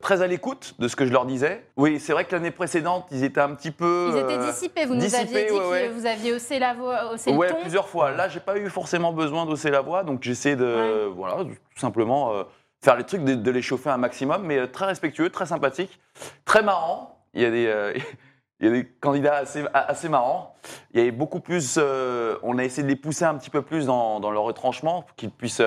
très 0.00 0.22
à 0.22 0.26
l'écoute 0.26 0.74
de 0.78 0.86
ce 0.88 0.96
que 0.96 1.06
je 1.06 1.12
leur 1.12 1.26
disais. 1.26 1.64
Oui, 1.76 1.98
c'est 2.00 2.12
vrai 2.12 2.24
que 2.24 2.32
l'année 2.34 2.50
précédente, 2.50 3.06
ils 3.10 3.24
étaient 3.24 3.40
un 3.40 3.54
petit 3.54 3.70
peu. 3.70 4.10
Ils 4.12 4.18
étaient 4.18 4.34
euh, 4.38 4.50
dissipés. 4.50 4.84
Vous 4.86 4.94
nous 4.94 5.00
dissipés, 5.00 5.22
aviez 5.22 5.46
dit 5.46 5.52
ouais, 5.52 5.58
que 5.58 5.70
ouais. 5.70 5.88
vous 5.88 6.06
aviez 6.06 6.32
haussé 6.34 6.58
la 6.58 6.74
voix, 6.74 7.12
haussé 7.12 7.32
Ouais, 7.32 7.48
le 7.48 7.54
ton. 7.54 7.60
plusieurs 7.62 7.88
fois. 7.88 8.12
Là, 8.12 8.28
j'ai 8.28 8.40
pas 8.40 8.56
eu 8.58 8.68
forcément 8.70 9.12
besoin 9.12 9.46
d'hausser 9.46 9.70
la 9.70 9.80
voix, 9.80 10.04
donc 10.04 10.22
j'essaie 10.22 10.56
de, 10.56 11.06
voilà, 11.14 11.44
tout 11.44 11.80
simplement 11.80 12.32
euh, 12.32 12.44
faire 12.82 12.96
les 12.96 13.04
trucs, 13.04 13.24
de, 13.24 13.34
de 13.34 13.50
les 13.50 13.62
chauffer 13.62 13.90
un 13.90 13.96
maximum, 13.98 14.42
mais 14.44 14.58
euh, 14.58 14.66
très 14.66 14.86
respectueux, 14.86 15.30
très 15.30 15.46
sympathique, 15.46 15.98
très 16.44 16.62
marrant. 16.62 17.18
Il 17.34 17.42
y 17.42 17.44
a 17.44 17.50
des, 17.50 17.66
euh, 17.66 17.92
il 18.60 18.66
y 18.66 18.68
a 18.70 18.72
des 18.72 18.84
candidats 18.86 19.34
assez, 19.34 20.08
marrants. 20.08 20.54
Il 20.92 20.98
y 21.00 21.02
avait 21.02 21.10
beaucoup 21.12 21.40
plus. 21.40 21.76
euh, 21.78 22.36
on 22.42 22.58
a 22.58 22.64
essayé 22.64 22.82
de 22.84 22.88
les 22.88 22.96
pousser 22.96 23.24
un 23.24 23.34
petit 23.34 23.50
peu 23.50 23.62
plus 23.62 23.86
dans, 23.86 24.20
dans 24.20 24.30
leur 24.30 24.44
retranchement, 24.44 25.02
pour 25.02 25.16
qu'ils 25.16 25.30
puissent 25.30 25.62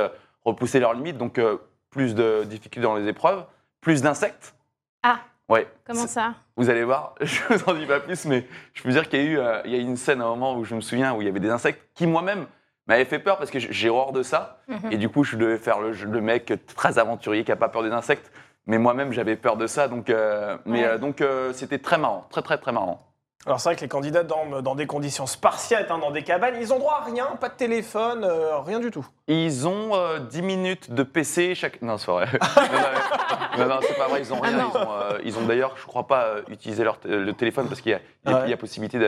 repousser 0.46 0.80
leurs 0.80 0.94
limites. 0.94 1.18
Donc 1.18 1.38
euh, 1.38 1.58
plus 1.90 2.16
de 2.16 2.44
difficultés 2.46 2.82
dans 2.82 2.96
les 2.96 3.08
épreuves, 3.10 3.44
plus 3.82 4.02
d'insectes. 4.02 4.54
Ah. 5.04 5.20
Ouais. 5.50 5.68
Comment 5.86 6.08
ça? 6.08 6.36
Vous 6.56 6.70
allez 6.70 6.84
voir, 6.84 7.16
je 7.22 7.42
vous 7.50 7.70
en 7.70 7.74
dis 7.74 7.86
pas 7.86 8.00
plus, 8.00 8.26
mais 8.26 8.48
je 8.74 8.84
peux 8.84 8.90
dire 8.92 9.10
qu'il 9.10 9.20
y 9.20 9.24
a 9.24 9.26
eu 9.26 9.38
euh, 9.40 9.62
il 9.66 9.72
y 9.72 9.76
a 9.76 9.80
eu 9.80 9.82
une 9.82 9.98
scène 9.98 10.22
à 10.22 10.26
un 10.26 10.30
moment 10.30 10.56
où 10.56 10.64
je 10.64 10.76
me 10.76 10.82
souviens 10.82 11.14
où 11.14 11.22
il 11.22 11.26
y 11.26 11.30
avait 11.30 11.40
des 11.42 11.50
insectes 11.50 11.82
qui 11.94 12.08
moi-même 12.08 12.46
m'avaient 12.88 13.06
fait 13.06 13.20
peur 13.20 13.38
parce 13.38 13.52
que 13.52 13.60
j'ai 13.60 13.90
horreur 13.90 14.12
de 14.14 14.24
ça. 14.24 14.60
Mhm. 14.68 14.92
Et 14.92 14.98
du 14.98 15.10
coup, 15.10 15.24
je 15.24 15.36
devais 15.36 15.58
faire 15.58 15.80
le, 15.82 15.92
le 15.92 16.22
mec 16.22 16.54
très 16.76 17.00
aventurier 17.00 17.44
qui 17.44 17.52
a 17.52 17.56
pas 17.58 17.70
peur 17.70 17.84
des 17.84 17.92
insectes. 17.92 18.32
Mais 18.68 18.78
moi-même, 18.78 19.12
j'avais 19.12 19.36
peur 19.36 19.58
de 19.58 19.66
ça. 19.68 19.88
Donc, 19.88 20.10
euh, 20.10 20.58
mais, 20.66 20.82
Ouais. 20.82 20.86
euh, 20.88 20.98
donc 21.00 21.24
c'était 21.54 21.80
très 21.80 21.98
marrant, 21.98 22.28
très 22.30 22.42
très 22.44 22.58
très 22.58 22.72
marrant. 22.72 23.11
Alors 23.48 23.60
c'est 23.60 23.70
vrai 23.70 23.76
que 23.76 23.82
les 23.82 23.88
candidats 23.88 24.24
dorment 24.24 24.62
dans 24.62 24.76
des 24.76 24.86
conditions 24.86 25.26
spartiates, 25.26 25.90
hein, 25.90 25.98
dans 25.98 26.12
des 26.12 26.22
cabanes, 26.24 26.56
ils 26.60 26.72
ont 26.74 26.78
droit 26.80 27.02
à 27.02 27.06
rien, 27.10 27.26
pas 27.40 27.50
de 27.50 27.56
téléphone, 27.56 28.24
euh, 28.24 28.60
rien 28.60 28.80
du 28.80 28.92
tout. 28.92 29.06
Ils 29.28 29.68
ont 29.68 29.96
euh, 29.96 30.20
10 30.20 30.42
minutes 30.44 30.92
de 30.94 31.02
PC 31.02 31.56
chaque. 31.56 31.82
Non, 31.82 31.98
c'est 31.98 32.12
vrai. 32.12 32.28
non, 33.58 33.64
non, 33.68 33.76
non, 33.76 33.80
c'est 33.82 33.98
pas 33.98 34.08
vrai. 34.08 34.20
Ils 34.22 34.32
ont 34.32 34.40
Ah 34.44 34.48
rien. 34.48 34.58
non. 34.58 34.70
ils 34.74 34.78
ont, 34.78 34.92
euh, 34.92 35.18
ils 35.24 35.38
ont 35.40 35.46
d'ailleurs, 35.48 35.76
je 35.76 35.86
crois 35.88 36.06
pas, 36.06 36.26
euh, 36.26 36.42
utilisé 36.50 36.84
leur 36.84 37.00
le 37.04 37.32
téléphone 37.34 37.68
parce 37.68 37.82
qu'il 37.82 37.94
y 37.94 37.96
a, 37.96 38.00
il 38.26 38.32
y 38.32 38.34
a- 38.34 38.38
Ouais. 38.38 38.44
il 38.46 38.50
y 38.52 38.54
a 38.54 38.58
possibilité 38.58 39.00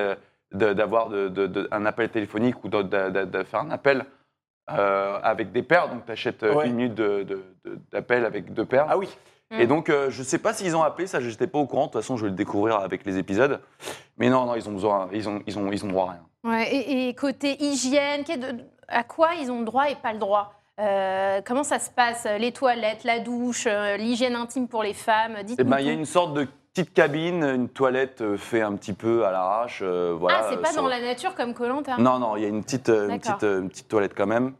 d'avoir 0.51 1.09
de, 1.09 1.27
de- 1.29 1.45
de- 1.47 1.67
un 1.71 1.85
appel 1.85 2.09
téléphonique 2.09 2.63
ou 2.63 2.69
de, 2.69 2.81
de- 2.81 3.09
de- 3.11 3.25
de 3.25 3.43
faire 3.43 3.59
un 3.61 3.69
appel 3.71 4.03
euh, 4.71 5.19
avec 5.21 5.51
des 5.51 5.61
paires. 5.61 5.89
Donc, 5.89 6.05
tu 6.05 6.11
achètes 6.11 6.41
Ouais. 6.41 6.65
une 6.67 6.73
minute 6.75 6.95
de- 6.95 7.21
de- 7.23 7.43
de- 7.65 7.79
d'appel 7.91 8.25
avec 8.25 8.51
deux 8.53 8.65
paires. 8.65 8.87
Ah 8.89 8.97
oui. 8.97 9.09
Et 9.59 9.67
donc, 9.67 9.89
euh, 9.89 10.09
je 10.09 10.23
sais 10.23 10.37
pas 10.37 10.53
s'ils 10.53 10.75
ont 10.75 10.83
appelé, 10.83 11.07
ça, 11.07 11.19
je 11.19 11.29
n'étais 11.29 11.47
pas 11.47 11.59
au 11.59 11.67
courant. 11.67 11.87
De 11.87 11.91
toute 11.91 12.01
façon, 12.01 12.17
je 12.17 12.23
vais 12.25 12.29
le 12.31 12.35
découvrir 12.35 12.77
avec 12.77 13.05
les 13.05 13.17
épisodes. 13.17 13.61
Mais 14.17 14.29
non, 14.29 14.45
non, 14.45 14.55
ils 14.55 14.67
ont 14.67 14.73
besoin, 14.73 15.09
ils 15.13 15.27
ont, 15.29 15.41
ils 15.47 15.57
ont, 15.59 15.71
ils 15.71 15.83
ont 15.85 15.87
droit 15.89 16.09
à 16.09 16.11
rien. 16.11 16.25
Ouais, 16.43 16.73
et, 16.75 17.07
et 17.09 17.13
côté 17.13 17.61
hygiène, 17.63 18.23
à 18.87 19.03
quoi 19.03 19.29
ils 19.39 19.49
ont 19.51 19.59
le 19.59 19.65
droit 19.65 19.89
et 19.89 19.95
pas 19.95 20.13
le 20.13 20.19
droit? 20.19 20.53
Euh, 20.79 21.41
Comment 21.45 21.63
ça 21.63 21.77
se 21.79 21.89
passe 21.91 22.27
Les 22.39 22.51
toilettes, 22.51 23.03
la 23.03 23.19
douche, 23.19 23.65
euh, 23.67 23.95
l'hygiène 23.97 24.35
intime 24.35 24.67
pour 24.67 24.81
les 24.83 24.93
femmes? 24.93 25.37
Eh 25.57 25.63
ben, 25.63 25.79
il 25.79 25.85
y 25.85 25.89
a 25.89 25.93
une 25.93 26.05
sorte 26.05 26.33
de 26.33 26.47
petite 26.73 26.93
cabine, 26.93 27.43
une 27.43 27.69
toilette 27.69 28.21
euh, 28.21 28.35
fait 28.37 28.61
un 28.61 28.73
petit 28.75 28.93
peu 28.93 29.25
à 29.25 29.31
l'arrache. 29.31 29.81
euh, 29.83 30.15
voilà, 30.19 30.39
ah, 30.41 30.47
c'est 30.49 30.57
pas 30.61 30.71
sur- 30.71 30.81
dans 30.81 30.87
la 30.87 30.99
nature 31.01 31.35
comme 31.35 31.53
Colanta 31.53 31.97
Non, 31.97 32.17
non, 32.17 32.35
il 32.35 32.41
y 32.43 32.45
a 32.45 32.49
une 32.49 32.63
petite, 32.63 32.89
euh, 32.89 33.03
une 33.09 33.17
D'accord. 33.17 33.33
petite, 33.33 33.43
euh, 33.43 33.61
une 33.61 33.69
petite 33.69 33.87
toilette 33.87 34.13
quand 34.15 34.25
même. 34.25 34.53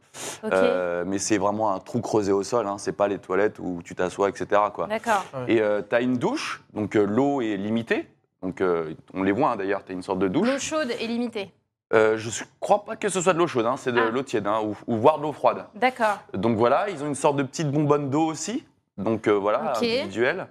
Ok, 0.44 0.50
Euh, 0.52 1.04
mais 1.06 1.18
c'est 1.18 1.38
vraiment 1.38 1.72
un 1.74 1.80
trou 1.80 2.00
creusé 2.00 2.30
au 2.30 2.44
sol. 2.44 2.68
Hein. 2.68 2.76
C'est 2.78 2.92
pas 2.92 3.08
les 3.08 3.18
toilettes 3.18 3.58
où 3.58 3.80
tu 3.84 3.96
t'assois, 3.96 4.28
etc. 4.28 4.60
Quoi. 4.72 4.86
d'accord. 4.86 5.24
Et 5.48 5.56
tu 5.88 5.94
as 5.96 6.00
une 6.00 6.16
douche, 6.16 6.62
donc 6.72 6.94
euh, 6.96 7.04
l'eau 7.04 7.40
est 7.40 7.56
limitée. 7.56 8.06
Donc 8.42 8.60
euh, 8.60 8.92
on 9.14 9.22
les 9.22 9.32
voit 9.32 9.50
hein, 9.52 9.56
d'ailleurs, 9.56 9.84
tu 9.84 9.90
as 9.92 9.94
une 9.94 10.02
sorte 10.02 10.18
de 10.20 10.28
douche. 10.28 10.46
L'eau 10.48 10.58
chaude 10.58 10.90
est 10.90 11.06
limitée. 11.06 11.50
Euh, 11.92 12.16
je 12.16 12.28
ne 12.28 12.46
crois 12.60 12.84
pas 12.84 12.94
que 12.96 13.08
ce 13.08 13.20
soit 13.20 13.32
de 13.32 13.38
l'eau 13.38 13.46
chaude, 13.46 13.66
hein, 13.66 13.76
c'est 13.76 13.92
de 13.92 14.00
Ah. 14.00 14.10
l'eau 14.10 14.22
tiède, 14.22 14.46
hein, 14.46 14.60
ou, 14.64 14.76
ou 14.86 14.96
voire 14.96 15.18
de 15.18 15.22
l'eau 15.24 15.32
froide. 15.32 15.64
D'accord. 15.74 16.18
Donc 16.32 16.56
voilà, 16.56 16.88
ils 16.90 17.02
ont 17.02 17.06
une 17.06 17.14
sorte 17.14 17.36
de 17.36 17.42
petite 17.42 17.70
bonbonne 17.70 18.08
d'eau 18.10 18.26
aussi. 18.26 18.64
Donc 18.98 19.26
euh, 19.26 19.32
voilà, 19.32 19.72
Ok. 19.76 19.82
individuelle. 19.82 20.46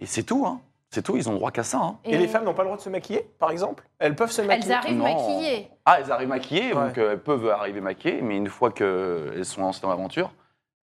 Et 0.00 0.06
c'est 0.06 0.22
tout. 0.22 0.44
Hein. 0.46 0.60
C'est 0.90 1.02
tout, 1.02 1.16
ils 1.16 1.28
ont 1.28 1.34
droit 1.34 1.50
qu'à 1.50 1.64
ça. 1.64 1.78
hein. 1.78 1.98
Et, 2.04 2.16
les 2.16 2.28
femmes 2.28 2.44
n'ont 2.44 2.54
pas 2.54 2.62
le 2.62 2.68
droit 2.68 2.78
de 2.78 2.82
se 2.82 2.88
maquiller, 2.88 3.20
par 3.38 3.50
exemple? 3.50 3.84
Elles 3.98 4.16
peuvent 4.16 4.30
se 4.30 4.40
maquiller? 4.40 4.68
Elles 4.68 4.72
arrivent 4.72 4.96
Non. 4.96 5.04
maquillées. 5.04 5.68
Ah, 5.84 5.98
elles 6.00 6.10
arrivent 6.10 6.28
maquillées, 6.28 6.72
Ouais. 6.72 6.86
donc 6.88 6.96
euh, 6.98 7.12
elles 7.12 7.22
peuvent 7.22 7.48
arriver 7.50 7.80
maquillées, 7.82 8.22
mais 8.22 8.36
une 8.38 8.48
fois 8.48 8.70
qu'elles 8.70 9.44
sont 9.44 9.60
lancées 9.60 9.82
dans 9.82 9.90
l'aventure, 9.90 10.30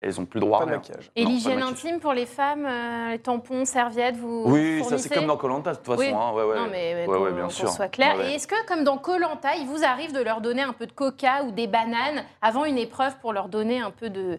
elles 0.03 0.13
n'ont 0.19 0.27
plus 0.27 0.41
le 0.41 0.45
droit 0.47 0.59
Pas 0.59 0.65
à 0.65 0.67
de 0.67 0.71
rien. 0.73 0.79
maquillage. 0.81 1.11
Et 1.17 1.21
Non, 1.23 1.25
pas 1.25 1.31
de 1.31 1.35
l'hygiène 1.35 1.55
maquillage. 1.61 1.73
intime 1.87 2.01
pour 2.01 2.13
les 2.13 2.27
femmes, 2.27 2.67
euh, 2.67 3.11
les 3.13 3.19
tampons, 3.19 3.65
serviettes, 3.65 4.17
vous 4.17 4.43
Oui, 4.47 4.81
ça 4.81 4.85
fournissez 4.85 5.09
c'est 5.09 5.15
comme 5.15 5.27
dans 5.27 5.39
Colanta 5.39 5.71
de 5.73 5.77
toute 5.79 5.87
façon. 5.87 5.99
Oui. 6.01 6.09
hein, 6.09 6.33
ouais, 6.35 6.45
ouais. 6.45 6.57
Non, 6.57 6.69
mais 6.71 6.95
Ouais, 6.95 7.05
pour, 7.07 7.23
ouais, 7.23 7.33
bien 7.33 7.43
pour 7.45 7.53
sûr. 7.53 7.69
soit 7.71 7.89
clair. 7.89 8.13
Ouais, 8.17 8.25
ouais. 8.25 8.31
Et 8.33 8.35
est-ce 8.35 8.47
que, 8.47 8.67
comme 8.67 8.85
dans 8.85 8.99
Colanta, 8.99 9.57
il 9.57 9.67
vous 9.67 9.83
arrive 9.85 10.13
de 10.13 10.21
leur 10.21 10.43
donner 10.43 10.61
un 10.61 10.75
peu 10.75 10.87
de 10.87 10.93
coca 10.93 11.45
ou 11.45 11.51
des 11.53 11.67
bananes 11.67 12.23
avant 12.43 12.67
une 12.67 12.77
épreuve 12.77 13.17
pour 13.21 13.33
leur 13.33 13.49
donner 13.49 13.81
un 13.81 13.91
peu 13.91 14.11
de 14.11 14.39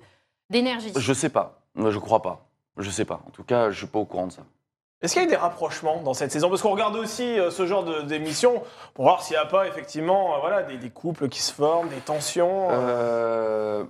d'énergie? 0.51 0.93
Je 0.95 1.13
sais 1.13 1.29
pas, 1.29 1.61
Moi, 1.73 1.89
je 1.89 1.97
crois 1.97 2.21
pas. 2.21 2.45
Je 2.77 2.91
sais 2.91 3.05
pas. 3.05 3.21
En 3.25 3.31
tout 3.31 3.43
cas, 3.43 3.71
je 3.71 3.77
suis 3.79 3.87
pas 3.87 3.97
au 3.97 4.05
courant 4.05 4.27
de 4.27 4.31
ça. 4.33 4.43
Est-ce 5.05 5.13
qu'il 5.13 5.21
y 5.21 5.25
a 5.25 5.27
eu 5.27 5.31
des 5.31 5.35
rapprochements 5.37 6.01
dans 6.01 6.13
cette 6.13 6.31
saison? 6.31 6.49
Parce 6.49 6.61
qu'on 6.61 6.71
regarde 6.71 6.95
aussi 6.95 7.39
euh, 7.39 7.51
ce 7.51 7.65
genre 7.65 7.83
de- 7.83 8.01
d'émission 8.01 8.61
pour 8.93 9.05
voir 9.05 9.21
s'il 9.21 9.35
n'y 9.37 9.41
a 9.41 9.45
pas 9.45 9.67
effectivement 9.67 10.35
euh, 10.35 10.39
voilà, 10.41 10.63
des, 10.63 10.77
des 10.77 10.89
couples 10.89 11.29
qui 11.29 11.41
se 11.41 11.53
forment, 11.53 11.87
des 11.89 11.95
tensions. 12.01 12.67
Euh, 12.71 13.83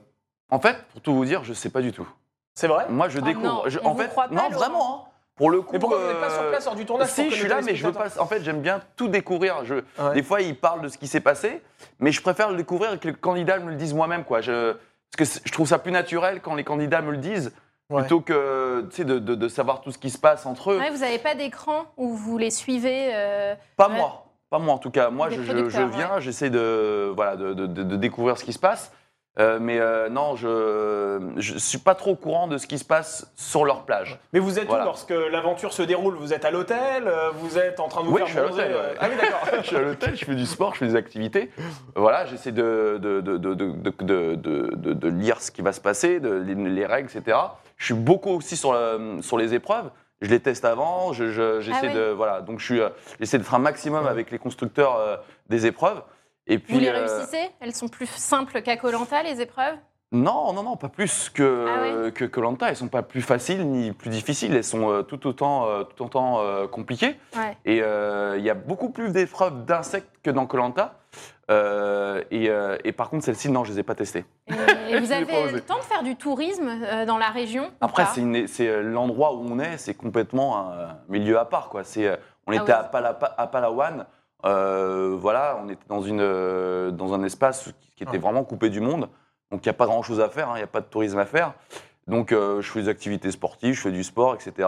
En 0.51 0.59
fait, 0.59 0.77
pour 0.91 1.01
tout 1.01 1.13
vous 1.15 1.25
dire, 1.25 1.43
je 1.43 1.53
sais 1.53 1.69
pas 1.69 1.81
du 1.81 1.91
tout. 1.91 2.07
C'est 2.53 2.67
vrai? 2.67 2.85
Moi, 2.89 3.09
je 3.09 3.17
Oh 3.19 3.21
découvre. 3.21 3.45
non, 3.45 3.63
je- 3.65 3.79
on 3.83 3.87
en 3.87 3.93
vous 3.93 4.01
fait, 4.01 4.07
croit 4.09 4.27
pas, 4.27 4.35
non, 4.35 4.43
Laurent. 4.49 4.55
vraiment. 4.59 4.95
hein. 5.05 5.09
Pour 5.35 5.49
le 5.49 5.61
coup. 5.61 5.71
Mais 5.73 5.79
pourquoi 5.79 5.97
vous 5.97 6.07
n'êtes 6.07 6.19
pas 6.21 6.29
sur 6.29 6.43
euh, 6.43 6.49
place 6.49 6.65
lors 6.65 6.75
du 6.75 6.85
tournage 6.85 7.07
pour 7.07 7.15
Si, 7.15 7.25
que 7.25 7.31
je 7.35 7.39
suis 7.39 7.47
là, 7.49 7.59
mais 7.61 7.75
je 7.75 7.85
veux 7.85 7.91
pas. 7.91 8.05
En 8.19 8.25
fait, 8.25 8.41
j'aime 8.43 8.61
bien 8.61 8.79
tout 8.95 9.09
découvrir. 9.09 9.65
Je, 9.65 9.75
Ouais. 9.75 10.13
Des 10.13 10.23
fois, 10.23 10.39
ils 10.41 10.55
parlent 10.57 10.81
de 10.81 10.87
ce 10.87 10.97
qui 10.97 11.07
s'est 11.07 11.19
passé, 11.19 11.61
mais 11.99 12.13
je 12.13 12.21
préfère 12.21 12.49
le 12.51 12.55
découvrir 12.55 12.93
et 12.93 12.97
que 12.99 13.07
les 13.09 13.13
candidats 13.13 13.59
me 13.59 13.69
le 13.71 13.75
disent 13.75 13.93
moi-même, 13.93 14.23
quoi. 14.23 14.39
Je, 14.39 14.71
parce 14.73 15.17
que 15.17 15.25
c'est- 15.25 15.41
je 15.45 15.51
trouve 15.51 15.67
ça 15.67 15.77
plus 15.77 15.91
naturel 15.91 16.39
quand 16.41 16.55
les 16.55 16.63
candidats 16.63 17.01
me 17.01 17.11
le 17.11 17.17
disent, 17.17 17.51
Ouais. 17.91 18.01
plutôt 18.01 18.21
que 18.21 18.81
de, 18.97 19.19
de- 19.19 19.35
de 19.35 19.47
savoir 19.47 19.81
tout 19.81 19.91
ce 19.91 19.97
qui 19.99 20.09
se 20.09 20.17
passe 20.17 20.45
entre 20.47 20.71
eux. 20.71 20.79
Ouais, 20.79 20.89
Vous 20.89 20.99
n'avez 20.99 21.19
pas 21.19 21.35
d'écran 21.35 21.85
où 21.97 22.15
vous 22.15 22.37
les 22.37 22.49
suivez 22.51 23.09
euh, 23.13 23.53
Pas 23.77 23.89
Ouais. 23.89 23.95
moi. 23.95 24.25
Pas 24.49 24.57
moi, 24.59 24.73
en 24.73 24.77
tout 24.79 24.91
cas. 24.91 25.09
Moi, 25.09 25.29
je, 25.29 25.39
viens, 25.41 26.19
j'essaie 26.19 26.49
de, 26.49 27.11
voilà, 27.15 27.35
de, 27.35 27.53
de- 27.53 27.67
de- 27.67 27.83
de 27.83 27.95
découvrir 27.95 28.37
ce 28.37 28.43
qui 28.43 28.53
se 28.53 28.59
passe. 28.59 28.91
Euh, 29.37 29.59
mais 29.59 29.79
euh, 29.79 30.07
non, 30.07 30.37
je 30.37 31.19
ne 31.19 31.59
suis 31.59 31.77
pas 31.79 31.93
trop 31.93 32.11
au 32.11 32.15
courant 32.15 32.47
de 32.47 32.57
ce 32.57 32.67
qui 32.67 32.79
se 32.79 32.85
passe 32.85 33.29
sur 33.35 33.65
leur 33.65 33.83
plage. 33.83 34.17
Mais 34.31 34.39
vous 34.39 34.59
êtes 34.59 34.67
Voilà. 34.67 34.83
où 34.83 34.87
lorsque 34.87 35.09
l'aventure 35.09 35.73
se 35.73 35.81
déroule 35.81 36.15
Vous 36.15 36.31
êtes 36.33 36.45
à 36.45 36.51
l'hôtel 36.51 37.03
euh, 37.05 37.31
Vous 37.33 37.57
êtes 37.59 37.81
en 37.81 37.89
train 37.89 38.01
de 38.01 38.07
vous 38.07 38.13
Oui, 38.13 38.19
faire 38.19 38.27
je 38.27 38.31
suis 38.31 38.39
à 38.39 38.43
l'hôtel, 38.43 38.71
euh, 38.71 38.89
ouais. 38.91 38.95
Ah 38.99 39.07
oui, 39.09 39.15
d'accord. 39.19 39.41
je 39.61 39.67
suis 39.67 39.75
à 39.75 39.81
l'hôtel, 39.81 40.15
je 40.15 40.23
fais 40.23 40.35
du 40.35 40.45
sport, 40.45 40.73
je 40.73 40.79
fais 40.79 40.87
des 40.87 40.95
activités. 40.95 41.51
Voilà, 41.97 42.25
j'essaie 42.25 42.53
de, 42.53 42.97
de, 43.01 43.19
de, 43.19 43.37
de, 43.37 43.53
de, 43.53 43.71
de- 43.73 44.35
de- 44.35 44.75
de- 44.75 44.93
de 44.93 45.07
lire 45.09 45.41
ce 45.41 45.51
qui 45.51 45.61
va 45.61 45.73
se 45.73 45.81
passer, 45.81 46.19
les 46.21 46.85
règles, 46.85 47.09
etc. 47.13 47.37
Je 47.77 47.85
suis 47.85 47.93
beaucoup 47.93 48.29
aussi 48.31 48.55
sur, 48.57 48.73
le- 48.73 49.21
sur 49.21 49.37
les 49.37 49.53
épreuves. 49.53 49.89
Je 50.21 50.29
les 50.29 50.39
teste 50.39 50.63
avant, 50.65 51.11
je- 51.13 51.29
je- 51.31 51.59
j'essaie 51.61 51.79
Ah 51.83 51.87
oui. 51.87 51.93
de 51.93 52.11
voilà, 52.11 52.41
donc 52.41 52.59
je 52.59 52.65
suis, 52.65 52.79
euh, 52.79 52.89
j'essaie 53.19 53.37
d'être 53.37 53.53
un 53.53 53.59
maximum 53.59 54.07
avec 54.07 54.31
les 54.31 54.39
constructeurs 54.39 54.95
euh, 54.97 55.17
des 55.49 55.65
épreuves. 55.65 56.01
Et 56.47 56.57
puis 56.59 56.73
Vous 56.75 56.79
les 56.79 56.87
euh, 56.89 57.05
réussissez? 57.05 57.49
Elles 57.59 57.75
sont 57.75 57.87
plus 57.89 58.07
simples 58.09 58.61
qu'à 58.61 58.77
Colanta, 58.77 59.23
les 59.23 59.41
épreuves? 59.41 59.75
Non, 60.11 60.53
non, 60.53 60.63
non, 60.63 60.77
pas 60.77 60.87
plus 60.87 61.29
que 61.29 61.65
Ah 61.67 61.81
ouais 61.81 61.91
euh, 61.91 62.11
que 62.11 62.23
Colanta. 62.23 62.69
Elles 62.69 62.75
sont 62.77 62.87
pas 62.87 63.01
plus 63.01 63.21
faciles 63.23 63.67
ni 63.67 63.91
plus 63.91 64.09
difficiles. 64.09 64.55
Elles 64.55 64.63
sont 64.63 64.89
euh, 64.89 65.01
tout 65.01 65.27
autant, 65.27 65.67
euh, 65.67 65.83
tout 65.83 66.05
autant 66.05 66.39
euh, 66.39 66.67
compliquées. 66.67 67.15
Ouais. 67.35 67.57
Et 67.65 67.81
euh, 67.81 68.35
il 68.37 68.43
y 68.45 68.49
a 68.49 68.53
beaucoup 68.53 68.91
plus 68.91 69.11
d'épreuves 69.11 69.65
d'insectes 69.65 70.07
que 70.23 70.29
dans 70.29 70.45
Colanta. 70.45 70.99
Et, 71.49 72.49
euh, 72.49 72.77
et 72.83 72.91
par 72.91 73.09
contre, 73.09 73.23
celles-ci, 73.25 73.49
non, 73.49 73.63
je 73.63 73.71
les 73.73 73.79
ai 73.79 73.83
pas 73.83 73.95
testées. 73.95 74.25
Et, 74.47 74.93
et 74.93 74.99
vous 74.99 75.11
avez 75.11 75.51
le 75.51 75.61
temps 75.61 75.77
de 75.77 75.83
faire 75.83 76.03
du 76.03 76.15
tourisme 76.15 76.67
euh, 76.67 77.05
dans 77.05 77.17
la 77.17 77.29
région 77.29 77.71
Après, 77.81 78.05
c'est 78.05 78.67
euh, 78.67 78.81
l'endroit 78.81 79.33
où 79.35 79.45
on 79.47 79.59
est, 79.59 79.77
c'est 79.77 79.93
complètement 79.93 80.57
un 80.71 80.97
milieu 81.09 81.37
à 81.39 81.45
part. 81.45 81.69
Quoi. 81.69 81.81
Euh, 81.97 82.17
on 82.47 82.51
Ah 82.51 82.55
était 82.61 82.71
à, 82.71 82.83
Pala- 82.83 83.17
à 83.37 83.47
Palawan. 83.47 84.05
euh, 84.45 85.15
voilà, 85.19 85.59
on 85.63 85.69
était 85.69 85.85
dans, 85.87 86.01
une, 86.01 86.19
euh, 86.21 86.91
dans 86.91 87.13
un 87.13 87.23
espace 87.23 87.71
qui 87.95 88.03
était 88.03 88.13
Ouais. 88.13 88.17
vraiment 88.19 88.43
coupé 88.43 88.69
du 88.69 88.81
monde. 88.81 89.09
Donc, 89.51 89.63
il 89.65 89.69
n'y 89.69 89.71
a 89.71 89.73
pas 89.73 89.85
grand-chose 89.85 90.19
à 90.21 90.29
faire, 90.29 90.49
hein, 90.49 90.53
il 90.55 90.59
n'y 90.59 90.63
a 90.63 90.67
pas 90.67 90.81
de 90.81 90.85
tourisme 90.87 91.19
à 91.19 91.25
faire. 91.25 91.53
Donc, 92.07 92.31
euh, 92.31 92.61
je 92.61 92.71
fais 92.71 92.81
des 92.81 92.89
activités 92.89 93.31
sportives, 93.31 93.73
je 93.75 93.81
fais 93.81 93.91
du 93.91 94.03
sport, 94.03 94.35
etc. 94.35 94.67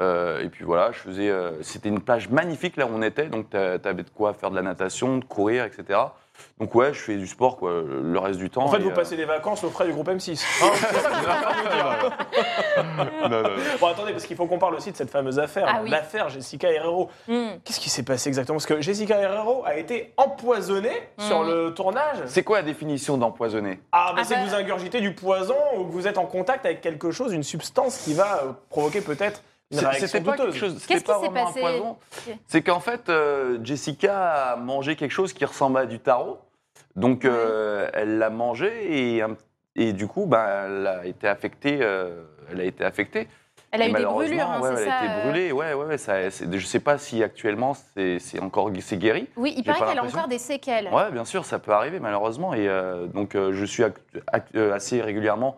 Euh, 0.00 0.42
et 0.42 0.48
puis 0.48 0.64
voilà, 0.64 0.90
je 0.92 0.98
faisais. 0.98 1.28
euh, 1.28 1.62
c'était 1.62 1.88
une 1.90 2.00
plage 2.00 2.28
magnifique 2.30 2.76
là 2.76 2.86
où 2.86 2.90
on 2.94 3.02
était, 3.02 3.26
donc 3.26 3.50
tu 3.50 3.56
avais 3.56 4.02
de 4.02 4.10
quoi 4.10 4.32
faire 4.32 4.50
de 4.50 4.56
la 4.56 4.62
natation, 4.62 5.18
de 5.18 5.24
courir, 5.24 5.64
etc. 5.64 5.98
Donc 6.58 6.74
ouais, 6.74 6.94
je 6.94 6.98
fais 6.98 7.16
du 7.16 7.26
sport 7.26 7.56
quoi, 7.58 7.82
le 7.86 8.18
reste 8.18 8.38
du 8.38 8.48
temps. 8.48 8.62
En 8.64 8.68
fait, 8.68 8.78
vous 8.78 8.88
euh, 8.90 8.94
passez 8.94 9.16
des 9.16 9.26
vacances 9.26 9.62
au 9.64 9.68
frais 9.70 9.86
du 9.86 9.92
groupe 9.92 10.08
M6. 10.08 10.42
Hein, 12.76 13.08
non, 13.22 13.28
non, 13.28 13.42
non. 13.42 13.48
Bon, 13.80 13.86
attendez, 13.88 14.12
parce 14.12 14.24
qu'il 14.26 14.36
faut 14.36 14.46
qu'on 14.46 14.58
parle 14.58 14.74
aussi 14.74 14.90
de 14.92 14.96
cette 14.96 15.10
fameuse 15.10 15.38
affaire, 15.38 15.66
Ah 15.68 15.80
oui. 15.82 15.90
l'affaire 15.90 16.28
Jessica 16.28 16.70
Herrero. 16.72 17.10
Hmm. 17.28 17.50
Qu'est-ce 17.64 17.80
qui 17.80 17.90
s'est 17.90 18.02
passé 18.02 18.28
exactement? 18.28 18.56
Parce 18.56 18.66
que 18.66 18.80
Jessica 18.80 19.18
Herrero 19.18 19.62
a 19.64 19.76
été 19.76 20.12
empoisonnée 20.16 21.08
sur 21.18 21.42
Mhm. 21.42 21.48
le 21.50 21.74
tournage. 21.74 22.18
C'est 22.26 22.42
quoi 22.42 22.58
la 22.58 22.62
définition 22.62 23.18
d'empoisonné 23.18 23.80
Ah, 23.92 24.12
bah 24.14 24.20
Ah 24.22 24.24
c'est 24.24 24.34
bah- 24.36 24.42
que 24.44 24.48
vous 24.48 24.54
ingurgitez 24.54 25.00
du 25.00 25.14
poison 25.14 25.56
ou 25.76 25.84
que 25.84 25.92
vous 25.92 26.06
êtes 26.06 26.18
en 26.18 26.26
contact 26.26 26.64
avec 26.64 26.80
quelque 26.80 27.10
chose, 27.10 27.32
une 27.32 27.42
substance 27.42 27.98
qui 27.98 28.14
va 28.14 28.56
provoquer 28.70 29.00
peut-être 29.00 29.42
C'était 29.72 30.20
pas 30.20 30.36
douteuse. 30.36 30.52
quelque 30.52 30.58
chose, 30.58 30.86
Qu'est-ce 30.86 31.04
qui 31.04 31.20
s'est 31.20 31.30
passé. 31.30 31.62
C'est 32.46 32.62
qu'en 32.62 32.80
fait, 32.80 33.08
euh, 33.08 33.58
Jessica 33.64 34.52
a 34.52 34.56
mangé 34.56 34.96
quelque 34.96 35.12
chose 35.12 35.32
qui 35.32 35.44
ressemble 35.44 35.78
à 35.78 35.86
du 35.86 35.98
tarot. 35.98 36.38
Donc, 36.94 37.24
euh, 37.24 37.88
elle 37.94 38.18
l'a 38.18 38.28
mangé 38.30 39.16
et, 39.16 39.22
et 39.76 39.92
du 39.94 40.06
coup, 40.06 40.26
ben, 40.26 40.46
elle 40.66 40.86
a 40.86 41.06
été 41.06 41.26
affectée. 41.26 41.78
euh, 41.80 42.22
elle 42.50 42.60
a 42.60 42.64
été 42.64 42.84
affectée. 42.84 43.28
Elle 43.70 43.80
a 43.80 43.86
Et 43.86 43.90
eu 43.90 43.94
des 43.94 44.04
brûlures, 44.04 44.50
hein, 44.50 44.60
ouais, 44.60 44.68
elle 44.76 44.84
ça 44.84 44.94
a 44.94 45.04
été 45.04 45.22
brûlée. 45.24 45.52
Ouais, 45.52 45.72
ouais. 45.72 45.96
Ça, 45.96 46.28
je 46.28 46.66
sais 46.66 46.80
pas 46.80 46.98
si 46.98 47.22
actuellement 47.22 47.72
c'est 47.74 48.18
encore 48.42 48.70
c'est 48.80 48.98
guéri. 48.98 49.28
Oui, 49.36 49.54
il 49.56 49.64
paraît 49.64 49.86
qu'elle 49.86 49.98
a 49.98 50.04
encore 50.04 50.28
des 50.28 50.38
séquelles. 50.38 50.90
Ouais, 50.92 51.10
bien 51.10 51.24
sûr, 51.24 51.46
ça 51.46 51.58
peut 51.58 51.72
arriver 51.72 51.98
malheureusement. 51.98 52.52
Et 52.52 52.68
donc, 53.14 53.34
je 53.34 53.64
suis 53.64 53.82
assez 54.54 55.00
régulièrement 55.00 55.56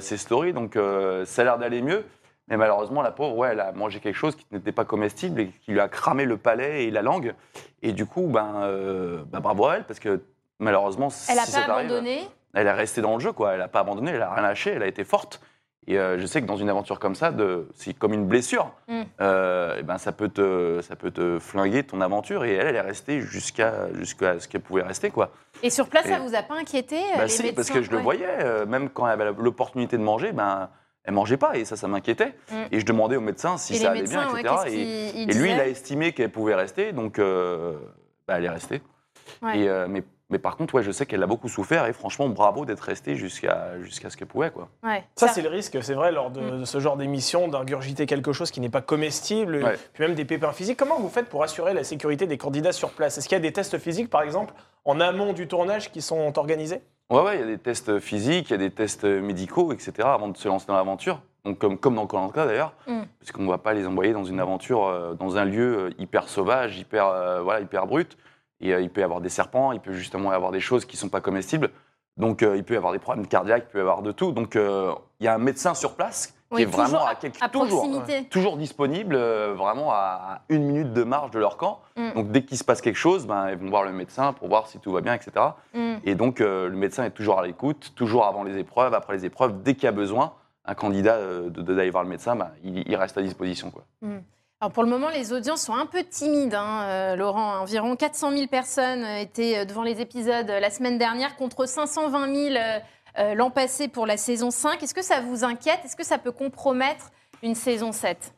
ces 0.00 0.18
stories. 0.18 0.52
Donc, 0.52 0.76
ça 1.24 1.40
a 1.40 1.44
l'air 1.44 1.56
d'aller 1.56 1.80
mieux. 1.80 2.04
Mais 2.50 2.56
malheureusement, 2.56 3.00
la 3.00 3.12
pauvre, 3.12 3.36
ouais, 3.36 3.50
elle 3.52 3.60
a 3.60 3.70
mangé 3.72 4.00
quelque 4.00 4.16
chose 4.16 4.34
qui 4.36 4.44
n'était 4.50 4.72
pas 4.72 4.84
comestible 4.84 5.40
et 5.40 5.46
qui 5.64 5.70
lui 5.72 5.80
a 5.80 5.88
cramé 5.88 6.24
le 6.24 6.36
palais 6.36 6.84
et 6.84 6.90
la 6.90 7.00
langue. 7.02 7.34
Et 7.82 7.92
du 7.92 8.06
coup, 8.06 8.26
ben, 8.26 8.52
euh, 8.64 9.22
ben, 9.26 9.38
bravo 9.40 9.66
à 9.66 9.76
elle, 9.76 9.84
parce 9.84 10.00
que 10.00 10.20
malheureusement, 10.58 11.08
Elle 11.28 11.36
n'a 11.36 11.42
si 11.44 11.52
pas 11.52 11.58
ça 11.66 11.72
abandonné. 11.74 12.22
elle 12.54 12.66
est 12.66 12.72
restée 12.72 13.00
dans 13.02 13.14
le 13.14 13.20
jeu, 13.20 13.32
quoi. 13.32 13.52
Elle 13.52 13.60
n'a 13.60 13.68
pas 13.68 13.80
abandonné, 13.80 14.10
elle 14.10 14.22
a 14.22 14.32
rien 14.34 14.42
lâché, 14.42 14.70
elle 14.72 14.82
a 14.82 14.86
été 14.88 15.04
forte. 15.04 15.40
Et 15.86 15.98
euh, 15.98 16.18
je 16.18 16.26
sais 16.26 16.42
que 16.42 16.46
dans 16.46 16.56
une 16.58 16.68
aventure 16.68 16.98
comme 17.00 17.14
ça, 17.14 17.32
c'est 17.74 17.94
comme 17.94 18.12
une 18.12 18.26
blessure, 18.26 18.70
Mm. 18.86 19.02
euh, 19.22 19.76
eh 19.78 19.82
ben 19.82 19.96
ça 19.98 20.12
peut 20.12 20.28
te, 20.28 20.80
ça 20.82 20.94
peut 20.94 21.10
te 21.10 21.38
flinguer 21.38 21.84
ton 21.84 22.00
aventure. 22.02 22.44
Et 22.44 22.52
elle, 22.54 22.66
elle 22.66 22.76
est 22.76 22.80
restée 22.82 23.20
jusqu'à, 23.20 23.92
jusqu'à 23.94 24.38
ce 24.40 24.46
qu'elle 24.46 24.60
pouvait 24.60 24.82
rester, 24.82 25.10
quoi. 25.10 25.30
Et 25.62 25.70
sur 25.70 25.88
place, 25.88 26.04
ça 26.06 26.18
Et- 26.18 26.20
vous 26.20 26.34
a 26.34 26.42
pas 26.42 26.54
inquiété 26.54 26.96
Bah 27.16 27.22
les 27.22 27.28
si, 27.28 27.52
parce 27.52 27.70
que 27.70 27.80
je 27.82 27.90
le 27.92 27.98
voyais, 27.98 28.26
euh, 28.40 28.66
même 28.66 28.90
quand 28.90 29.06
elle 29.08 29.20
avait 29.20 29.32
l'opportunité 29.38 29.96
de 29.96 30.02
manger, 30.02 30.32
ben 30.32 30.68
elle 31.04 31.14
mangeait 31.14 31.36
pas 31.36 31.56
et 31.56 31.64
ça, 31.64 31.76
ça 31.76 31.88
m'inquiétait. 31.88 32.34
Mm. 32.50 32.54
Et 32.72 32.80
je 32.80 32.84
demandais 32.86 33.16
au 33.16 33.20
médecin 33.20 33.56
si 33.56 33.74
Et 33.74 33.76
ça 33.78 33.90
allait 33.90 34.02
bien, 34.02 34.32
médecins, 34.34 34.64
etc. 34.64 34.76
et, 35.28 35.34
lui, 35.34 35.50
il 35.52 35.60
a 35.60 35.66
estimé 35.66 36.12
qu'elle 36.12 36.30
pouvait 36.30 36.54
rester, 36.54 36.92
donc 36.92 37.18
euh, 37.18 37.76
bah, 38.28 38.34
elle 38.38 38.44
est 38.44 38.50
restée. 38.50 38.82
Ouais. 39.42 39.60
Et, 39.60 39.68
euh, 39.68 39.86
mais, 39.88 40.02
mais 40.28 40.38
par 40.38 40.56
contre, 40.56 40.74
ouais, 40.74 40.82
je 40.82 40.90
sais 40.92 41.06
qu'elle 41.06 41.22
a 41.22 41.26
beaucoup 41.26 41.48
souffert 41.48 41.86
et 41.86 41.92
franchement, 41.92 42.28
bravo 42.28 42.64
d'être 42.64 42.80
restée 42.80 43.16
jusqu'à 43.16 43.80
jusqu'à 43.80 44.10
ce 44.10 44.16
qu'elle 44.16 44.28
pouvait, 44.28 44.50
quoi. 44.50 44.68
Ouais. 44.82 45.04
Ça, 45.16 45.26
Ça- 45.28 45.32
c'est 45.34 45.42
le 45.42 45.48
risque, 45.48 45.82
c'est 45.82 45.94
vrai, 45.94 46.12
lors 46.12 46.30
de, 46.30 46.40
Mm. 46.40 46.60
de 46.60 46.64
ce 46.64 46.78
genre 46.80 46.96
d'émission, 46.96 47.48
d'ingurgiter 47.48 48.06
quelque 48.06 48.32
chose 48.32 48.50
qui 48.50 48.60
n'est 48.60 48.68
pas 48.70 48.82
comestible, 48.82 49.56
Ouais. 49.64 49.76
puis 49.92 50.04
même 50.04 50.14
des 50.14 50.24
pépins 50.24 50.52
physiques. 50.52 50.78
Comment 50.78 50.98
vous 51.00 51.08
faites 51.08 51.28
pour 51.28 51.42
assurer 51.42 51.74
la 51.74 51.82
sécurité 51.84 52.26
des 52.26 52.38
candidats 52.38 52.72
sur 52.72 52.90
place? 52.90 53.18
Est-ce 53.18 53.28
qu'il 53.28 53.36
y 53.36 53.40
a 53.40 53.42
des 53.42 53.52
tests 53.52 53.78
physiques, 53.78 54.10
par 54.10 54.22
exemple, 54.22 54.54
en 54.84 55.00
amont 55.00 55.32
du 55.32 55.48
tournage 55.48 55.90
qui 55.90 56.02
sont 56.02 56.38
organisés? 56.38 56.82
Ouais, 57.10 57.22
ouais, 57.22 57.36
il 57.36 57.40
y 57.40 57.42
a 57.42 57.46
des 57.46 57.58
tests 57.58 57.98
physiques, 57.98 58.50
il 58.50 58.52
y 58.52 58.54
a 58.54 58.58
des 58.58 58.70
tests 58.70 59.04
médicaux, 59.04 59.72
etc. 59.72 59.92
avant 60.04 60.28
de 60.28 60.36
se 60.36 60.46
lancer 60.48 60.66
dans 60.68 60.76
l'aventure. 60.76 61.20
Donc 61.44 61.58
comme, 61.58 61.78
comme 61.78 61.94
dans 61.94 62.06
Koh-Lanta 62.06 62.46
d'ailleurs, 62.46 62.74
Mm. 62.86 63.02
parce 63.18 63.32
qu'on 63.32 63.42
ne 63.42 63.48
va 63.48 63.58
pas 63.58 63.72
les 63.72 63.86
envoyer 63.86 64.12
dans 64.12 64.24
une 64.24 64.40
aventure, 64.40 64.86
euh, 64.86 65.14
dans 65.14 65.36
un 65.36 65.44
lieu 65.44 65.78
euh, 65.78 65.90
hyper 65.98 66.28
sauvage, 66.28 66.78
hyper, 66.78 67.06
euh, 67.06 67.42
voilà, 67.42 67.60
hyper 67.60 67.86
brut. 67.86 68.16
Et 68.60 68.74
euh, 68.74 68.80
il 68.80 68.90
peut 68.90 69.00
y 69.00 69.04
avoir 69.04 69.20
des 69.20 69.30
serpents, 69.30 69.72
il 69.72 69.80
peut 69.80 69.92
justement 69.94 70.32
y 70.32 70.34
avoir 70.34 70.52
des 70.52 70.60
choses 70.60 70.84
qui 70.84 70.96
ne 70.96 71.00
sont 71.00 71.08
pas 71.08 71.20
comestibles. 71.20 71.70
Donc 72.16 72.42
il 72.42 72.62
peut 72.64 72.74
y 72.74 72.76
avoir 72.76 72.92
des 72.92 72.98
problèmes 72.98 73.26
cardiaques, 73.26 73.64
il 73.68 73.72
peut 73.72 73.78
y 73.78 73.80
avoir 73.80 74.02
de 74.02 74.12
tout. 74.12 74.32
Donc 74.32 74.54
il 74.54 75.24
y 75.24 75.28
a 75.28 75.34
un 75.34 75.38
médecin 75.38 75.72
sur 75.72 75.94
place 75.94 76.34
qui 76.50 76.56
Oui, 76.56 76.62
est 76.62 76.66
vraiment 76.66 76.86
toujours 76.86 77.08
à, 77.08 77.14
quelque, 77.14 77.38
à 77.40 77.48
toujours, 77.48 77.88
proximité. 77.88 78.24
toujours 78.28 78.56
disponible, 78.56 79.14
euh, 79.14 79.54
vraiment 79.56 79.92
à 79.92 80.42
une 80.48 80.64
minute 80.64 80.92
de 80.92 81.04
marche 81.04 81.30
de 81.30 81.38
leur 81.38 81.56
camp. 81.56 81.80
Mm. 81.96 82.12
Donc 82.14 82.32
dès 82.32 82.42
qu'il 82.42 82.58
se 82.58 82.64
passe 82.64 82.80
quelque 82.80 82.96
chose, 82.96 83.26
ben, 83.26 83.50
ils 83.50 83.56
vont 83.56 83.70
voir 83.70 83.84
le 83.84 83.92
médecin 83.92 84.32
pour 84.32 84.48
voir 84.48 84.66
si 84.66 84.78
tout 84.80 84.90
va 84.90 85.00
bien, 85.00 85.14
etc. 85.14 85.32
Hmm. 85.74 85.96
Et 86.04 86.14
donc, 86.16 86.40
euh, 86.40 86.68
le 86.68 86.76
médecin 86.76 87.04
est 87.04 87.10
toujours 87.10 87.38
à 87.38 87.46
l'écoute, 87.46 87.92
toujours 87.94 88.26
avant 88.26 88.42
les 88.42 88.58
épreuves, 88.58 88.94
après 88.94 89.12
les 89.14 89.24
épreuves, 89.24 89.62
dès 89.62 89.74
qu'il 89.74 89.84
y 89.84 89.88
a 89.88 89.92
besoin, 89.92 90.32
un 90.64 90.74
candidat 90.74 91.14
euh, 91.14 91.50
d'aller 91.50 91.90
voir 91.90 92.02
le 92.02 92.10
médecin, 92.10 92.34
bah, 92.34 92.50
il, 92.64 92.82
il 92.86 92.96
reste 92.96 93.16
à 93.16 93.22
disposition. 93.22 93.70
Quoi. 93.70 93.84
Alors 94.62 94.72
pour 94.72 94.82
le 94.82 94.90
moment, 94.90 95.08
les 95.08 95.32
audiences 95.32 95.62
sont 95.62 95.74
un 95.74 95.86
peu 95.86 96.04
timides, 96.04 96.54
hein, 96.54 96.82
euh, 96.82 97.16
Laurent. 97.16 97.60
Environ 97.60 97.96
400 97.96 98.32
000 98.32 98.46
personnes 98.46 99.04
euh, 99.04 99.16
étaient 99.20 99.56
euh, 99.60 99.64
devant 99.64 99.82
les 99.82 100.02
épisodes 100.02 100.50
euh, 100.50 100.60
la 100.60 100.68
semaine 100.68 100.98
dernière 100.98 101.34
contre 101.36 101.66
520 101.66 102.34
000 102.34 102.54
euh, 102.56 102.78
euh, 103.18 103.34
l'an 103.34 103.50
passé 103.50 103.88
pour 103.88 104.06
la 104.06 104.16
saison 104.16 104.50
5. 104.50 104.82
Est-ce 104.82 104.94
que 104.94 105.02
ça 105.02 105.20
vous 105.20 105.44
inquiète? 105.44 105.80
Est-ce 105.84 105.96
que 105.96 106.04
ça 106.04 106.18
peut 106.18 106.32
compromettre 106.32 107.10
une 107.42 107.54
saison 107.54 107.92
7 107.92 108.34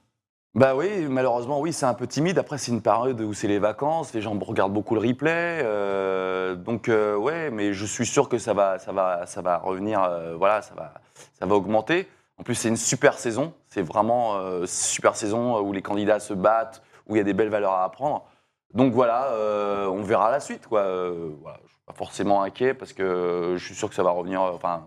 Bah 0.55 0.75
oui, 0.77 1.07
malheureusement, 1.09 1.61
oui, 1.61 1.73
c'est 1.73 1.87
un 1.87 1.95
peu 1.95 2.07
timide. 2.07 2.39
Après, 2.39 2.59
c'est 2.59 2.73
une 2.73 2.83
période 2.83 3.21
où 3.21 3.33
c'est 3.35 3.49
les 3.49 3.59
vacances, 3.59 4.13
les 4.15 4.21
gens 4.21 4.39
regardent 4.39 4.73
beaucoup 4.73 4.95
le 4.95 5.01
replay. 5.01 5.61
euh, 5.65 6.55
donc, 6.55 6.89
euh, 6.89 7.17
ouais, 7.17 7.51
mais 7.51 7.73
je 7.73 7.85
suis 7.87 8.07
sûr 8.07 8.29
que 8.29 8.39
ça 8.39 8.53
va, 8.55 8.79
ça 8.79 8.93
va, 8.93 9.27
ça 9.27 9.43
va 9.43 9.59
revenir. 9.59 10.03
euh, 10.03 10.35
voilà, 10.37 10.63
ça 10.63 10.75
va, 10.75 10.95
ça 11.39 11.47
va 11.47 11.55
augmenter. 11.55 12.09
En 12.39 12.43
plus, 12.43 12.55
c'est 12.55 12.69
une 12.69 12.77
super 12.77 13.19
saison. 13.19 13.53
C'est 13.69 13.83
vraiment 13.83 14.37
euh, 14.37 14.67
super 14.67 15.17
saison 15.17 15.61
où 15.61 15.73
les 15.73 15.83
candidats 15.83 16.21
se 16.21 16.35
battent, 16.35 16.83
où 17.09 17.15
il 17.15 17.19
y 17.19 17.21
a 17.21 17.25
des 17.25 17.35
belles 17.35 17.49
valeurs 17.51 17.73
à 17.73 17.85
apprendre. 17.85 18.25
Donc 18.75 18.93
voilà, 18.93 19.29
on 19.91 20.03
verra 20.03 20.31
la 20.31 20.41
suite. 20.41 20.67
Quoi. 20.67 20.83
Pas 21.93 21.97
forcément 21.99 22.43
inquiet 22.43 22.75
parce 22.75 22.93
que 22.93 23.55
je 23.57 23.65
suis 23.65 23.75
sûr 23.75 23.89
que 23.89 23.95
ça 23.95 24.03
va 24.03 24.11
revenir. 24.11 24.41
Enfin, 24.41 24.83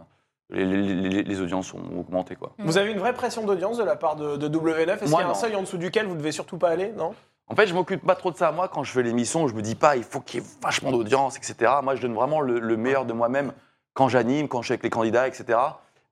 les, 0.50 0.66
les- 0.66 0.94
les- 1.10 1.24
les 1.24 1.42
audiences 1.42 1.74
ont 1.74 2.00
augmenté. 2.00 2.36
Quoi. 2.36 2.52
Vous 2.60 2.78
avez 2.78 2.92
une 2.92 3.00
vraie 3.00 3.14
pression 3.14 3.44
d'audience 3.46 3.78
de 3.78 3.84
la 3.84 3.96
part 3.96 4.16
de, 4.16 4.38
de 4.38 4.48
W9 4.50 4.90
Est-ce 4.90 5.04
qu'il 5.06 5.12
y 5.12 5.16
a 5.16 5.20
un 5.26 5.28
non. 5.30 5.34
seuil 5.34 5.56
en 5.56 5.62
dessous 5.62 5.78
duquel 5.78 6.06
vous 6.08 6.16
devez 6.16 6.32
surtout 6.32 6.58
pas 6.58 6.70
aller 6.70 6.92
Non? 6.98 7.14
En 7.48 7.56
fait, 7.56 7.68
je 7.68 7.74
m'occupe 7.74 8.06
pas 8.06 8.16
trop 8.16 8.32
de 8.32 8.38
ça. 8.38 8.52
Moi, 8.52 8.68
quand 8.68 8.84
je 8.84 8.92
fais 8.92 9.04
l'émission, 9.04 9.48
je 9.48 9.54
me 9.54 9.62
dis 9.62 9.76
pas, 9.76 9.96
il 9.98 10.04
faut 10.04 10.20
qu'il 10.20 10.42
y 10.42 10.44
ait 10.44 10.48
vachement 10.64 10.92
d'audience, 10.92 11.38
etc. 11.38 11.74
Moi, 11.84 11.96
je 11.96 12.02
donne 12.02 12.14
vraiment 12.16 12.42
le, 12.42 12.60
le 12.60 12.78
meilleur 12.78 13.06
de 13.06 13.14
moi-même 13.14 13.54
quand 13.94 14.08
j'anime, 14.08 14.48
quand 14.48 14.62
je 14.62 14.68
suis 14.68 14.74
avec 14.74 14.84
les 14.84 14.90
candidats, 14.90 15.28
etc. 15.28 15.58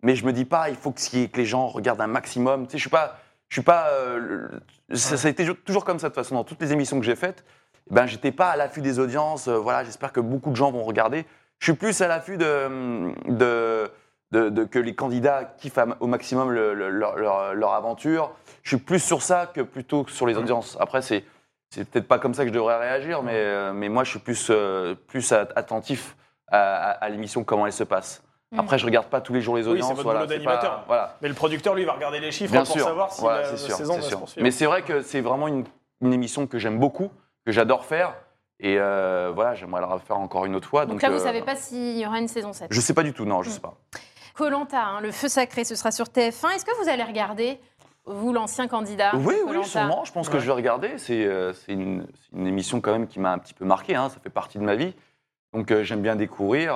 Mais 0.03 0.15
je 0.15 0.25
me 0.25 0.33
dis 0.33 0.45
pas, 0.45 0.69
il 0.69 0.75
faut 0.75 0.91
que, 0.91 0.99
les 1.37 1.45
gens 1.45 1.67
regardent 1.67 2.01
un 2.01 2.07
maximum. 2.07 2.65
Tu 2.67 2.71
sais, 2.73 2.77
je 2.77 2.83
suis 2.83 2.89
pas, 2.89 3.17
je 3.49 3.55
suis 3.55 3.63
pas. 3.63 3.87
euh, 3.91 4.47
ça 4.93 5.27
a 5.27 5.29
été 5.31 5.45
toujours 5.65 5.85
comme 5.85 5.97
ça 5.99 6.09
de 6.09 6.13
toute 6.13 6.23
façon 6.23 6.35
dans 6.35 6.43
toutes 6.43 6.61
les 6.61 6.71
émissions 6.73 6.99
que 6.99 7.05
j'ai 7.05 7.15
faites. 7.15 7.43
Eh 7.89 7.93
Ben, 7.93 8.05
j'étais 8.05 8.31
pas 8.31 8.49
à 8.49 8.55
l'affût 8.57 8.81
des 8.81 8.99
audiences. 8.99 9.47
euh, 9.47 9.57
voilà, 9.57 9.83
j'espère 9.83 10.11
que 10.11 10.19
beaucoup 10.19 10.49
de 10.51 10.55
gens 10.55 10.71
vont 10.71 10.83
regarder. 10.83 11.25
Je 11.59 11.65
suis 11.65 11.73
plus 11.73 12.01
à 12.01 12.07
l'affût 12.07 12.37
de, 12.37 13.13
de, 13.27 13.89
de- 14.31 14.49
de- 14.49 14.63
que 14.65 14.79
les 14.79 14.95
candidats 14.95 15.43
kiffent 15.57 15.77
au 15.99 16.07
maximum 16.07 16.51
le- 16.51 16.73
le- 16.73 16.89
leur, 16.89 17.15
leur- 17.15 17.53
leur 17.53 17.73
aventure. 17.73 18.31
Je 18.63 18.69
suis 18.75 18.77
plus 18.83 18.99
sur 18.99 19.21
ça 19.21 19.45
que 19.53 19.61
plutôt 19.61 20.03
que 20.03 20.11
sur 20.11 20.25
les 20.27 20.37
audiences. 20.37 20.77
Après, 20.79 21.01
c'est 21.01 21.23
c'est 21.69 21.89
peut-être 21.89 22.07
pas 22.07 22.19
comme 22.19 22.35
ça 22.35 22.43
que 22.43 22.49
je 22.49 22.53
devrais 22.53 22.77
réagir, 22.77 23.23
mais, 23.23 23.33
euh, 23.33 23.73
mais 23.73 23.89
moi, 23.89 24.03
je 24.03 24.11
suis 24.11 24.19
plus, 24.19 24.47
euh, 24.51 24.93
plus 25.07 25.31
a- 25.31 25.47
attentif 25.55 26.15
à, 26.51 26.59
à- 26.75 26.91
à 26.91 27.09
l'émission, 27.09 27.43
comment 27.43 27.65
elle 27.65 27.73
se 27.73 27.83
passe. 27.83 28.21
Mm. 28.51 28.59
Après, 28.59 28.77
je 28.77 28.85
regarde 28.85 29.07
pas 29.07 29.21
tous 29.21 29.33
les 29.33 29.41
jours 29.41 29.55
les 29.55 29.63
Oui, 29.65 29.71
audiences. 29.71 29.87
c'est 29.87 29.93
votre 29.95 30.03
voilà, 30.03 30.27
d'animateur. 30.27 30.83
Voilà. 30.85 31.17
Mais 31.23 31.29
le 31.29 31.33
producteur, 31.33 31.73
lui, 31.73 31.83
va 31.83 31.93
regarder 31.93 32.19
les 32.19 32.31
chiffres 32.31 32.51
Bien 32.51 32.63
pour 32.63 32.73
sûr. 32.75 32.85
savoir 32.85 33.11
si 33.11 33.21
Voilà, 33.21 33.41
la, 33.41 33.45
c'est 33.47 33.53
la 33.53 33.57
sûr, 33.57 33.75
saison 33.77 33.95
va 33.95 34.01
se 34.03 34.07
sûr. 34.09 34.19
poursuivre. 34.19 34.43
Mais 34.43 34.51
c'est 34.51 34.67
vrai 34.67 34.83
que 34.83 35.01
c'est 35.01 35.21
vraiment 35.21 35.47
une, 35.47 35.63
une 36.01 36.13
émission 36.13 36.45
que 36.45 36.59
j'aime 36.59 36.77
beaucoup, 36.77 37.09
que 37.45 37.51
j'adore 37.51 37.85
faire. 37.85 38.15
Et 38.59 38.77
euh, 38.79 39.31
voilà, 39.33 39.55
j'aimerais 39.55 39.81
la 39.81 39.87
refaire 39.87 40.17
encore 40.17 40.45
une 40.45 40.55
autre 40.55 40.67
fois. 40.69 40.85
Donc, 40.85 40.93
Donc, 40.95 41.01
là, 41.01 41.09
vous 41.09 41.15
euh, 41.21 41.25
savez 41.25 41.41
pas 41.41 41.55
s'il 41.55 41.97
y 41.97 42.05
aura 42.05 42.19
une 42.19 42.27
saison 42.27 42.53
7. 42.53 42.67
Je 42.71 42.79
sais 42.79 42.93
pas 42.93 43.03
du 43.03 43.11
tout, 43.13 43.25
non, 43.25 43.41
je 43.43 43.49
Mm. 43.49 43.53
sais 43.53 43.59
pas. 43.59 43.73
Colanta, 44.35 44.81
hein, 44.81 45.01
le 45.01 45.11
feu 45.11 45.27
sacré, 45.27 45.63
ce 45.63 45.75
sera 45.75 45.91
sur 45.91 46.05
TF1. 46.05 46.49
Est-ce 46.55 46.65
que 46.65 46.71
vous 46.81 46.89
allez 46.89 47.03
regarder, 47.03 47.59
vous, 48.05 48.31
l'ancien 48.33 48.67
candidat 48.67 49.11
Oui, 49.15 49.35
oui, 49.45 49.63
sûrement. 49.65 50.05
Je 50.05 50.11
pense 50.13 50.29
que 50.29 50.39
je 50.39 50.45
vais 50.45 50.53
regarder. 50.53 50.97
C'est 50.97 51.25
euh, 51.25 51.51
une, 51.67 52.07
émission 52.33 52.79
quand 52.79 52.91
même 52.93 53.07
qui 53.07 53.19
m'a 53.19 53.31
un 53.33 53.37
petit 53.37 53.53
peu 53.53 53.65
marqué. 53.65 53.95
hein. 53.95 54.09
Ça 54.09 54.17
fait 54.23 54.29
partie 54.29 54.57
de 54.59 54.63
ma 54.63 54.75
vie. 54.75 54.95
Donc 55.53 55.69
euh, 55.71 55.83
j'aime 55.83 56.01
bien 56.01 56.15
découvrir. 56.15 56.75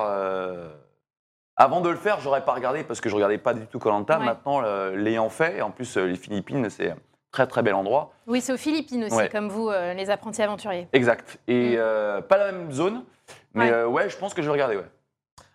Avant 1.55 1.81
de 1.81 1.89
le 1.89 1.95
faire, 1.95 2.19
j'aurais 2.19 2.45
pas 2.45 2.53
regardé 2.53 2.83
parce 2.83 3.01
que 3.01 3.09
je 3.09 3.15
regardais 3.15 3.39
pas 3.39 3.53
du 3.55 3.65
tout 3.65 3.79
Colanta. 3.79 4.19
Ouais. 4.19 4.25
Maintenant, 4.25 4.61
l'ayant 4.91 5.29
fait, 5.29 5.61
en 5.61 5.71
plus 5.71 5.97
les 5.97 6.15
Philippines, 6.15 6.69
c'est 6.69 6.93
très 7.31 7.47
très 7.47 7.61
bel 7.63 7.73
endroit. 7.75 8.11
Oui, 8.27 8.41
c'est 8.41 8.53
aux 8.53 8.57
Philippines 8.57 9.03
aussi, 9.05 9.15
Ouais. 9.15 9.29
comme 9.29 9.49
vous, 9.49 9.69
euh, 9.69 9.93
les 9.93 10.09
apprentis 10.09 10.41
aventuriers. 10.41 10.87
Exact. 10.93 11.37
Et 11.47 11.71
Mm. 11.75 11.79
euh, 11.79 12.21
pas 12.21 12.37
la 12.37 12.51
même 12.51 12.71
zone, 12.71 13.03
mais 13.53 13.65
Ouais. 13.65 13.71
euh, 13.73 13.87
ouais, 13.87 14.09
je 14.09 14.17
pense 14.17 14.33
que 14.33 14.41
je 14.41 14.47
vais 14.47 14.53
regarder. 14.53 14.77
Ouais. 14.77 14.85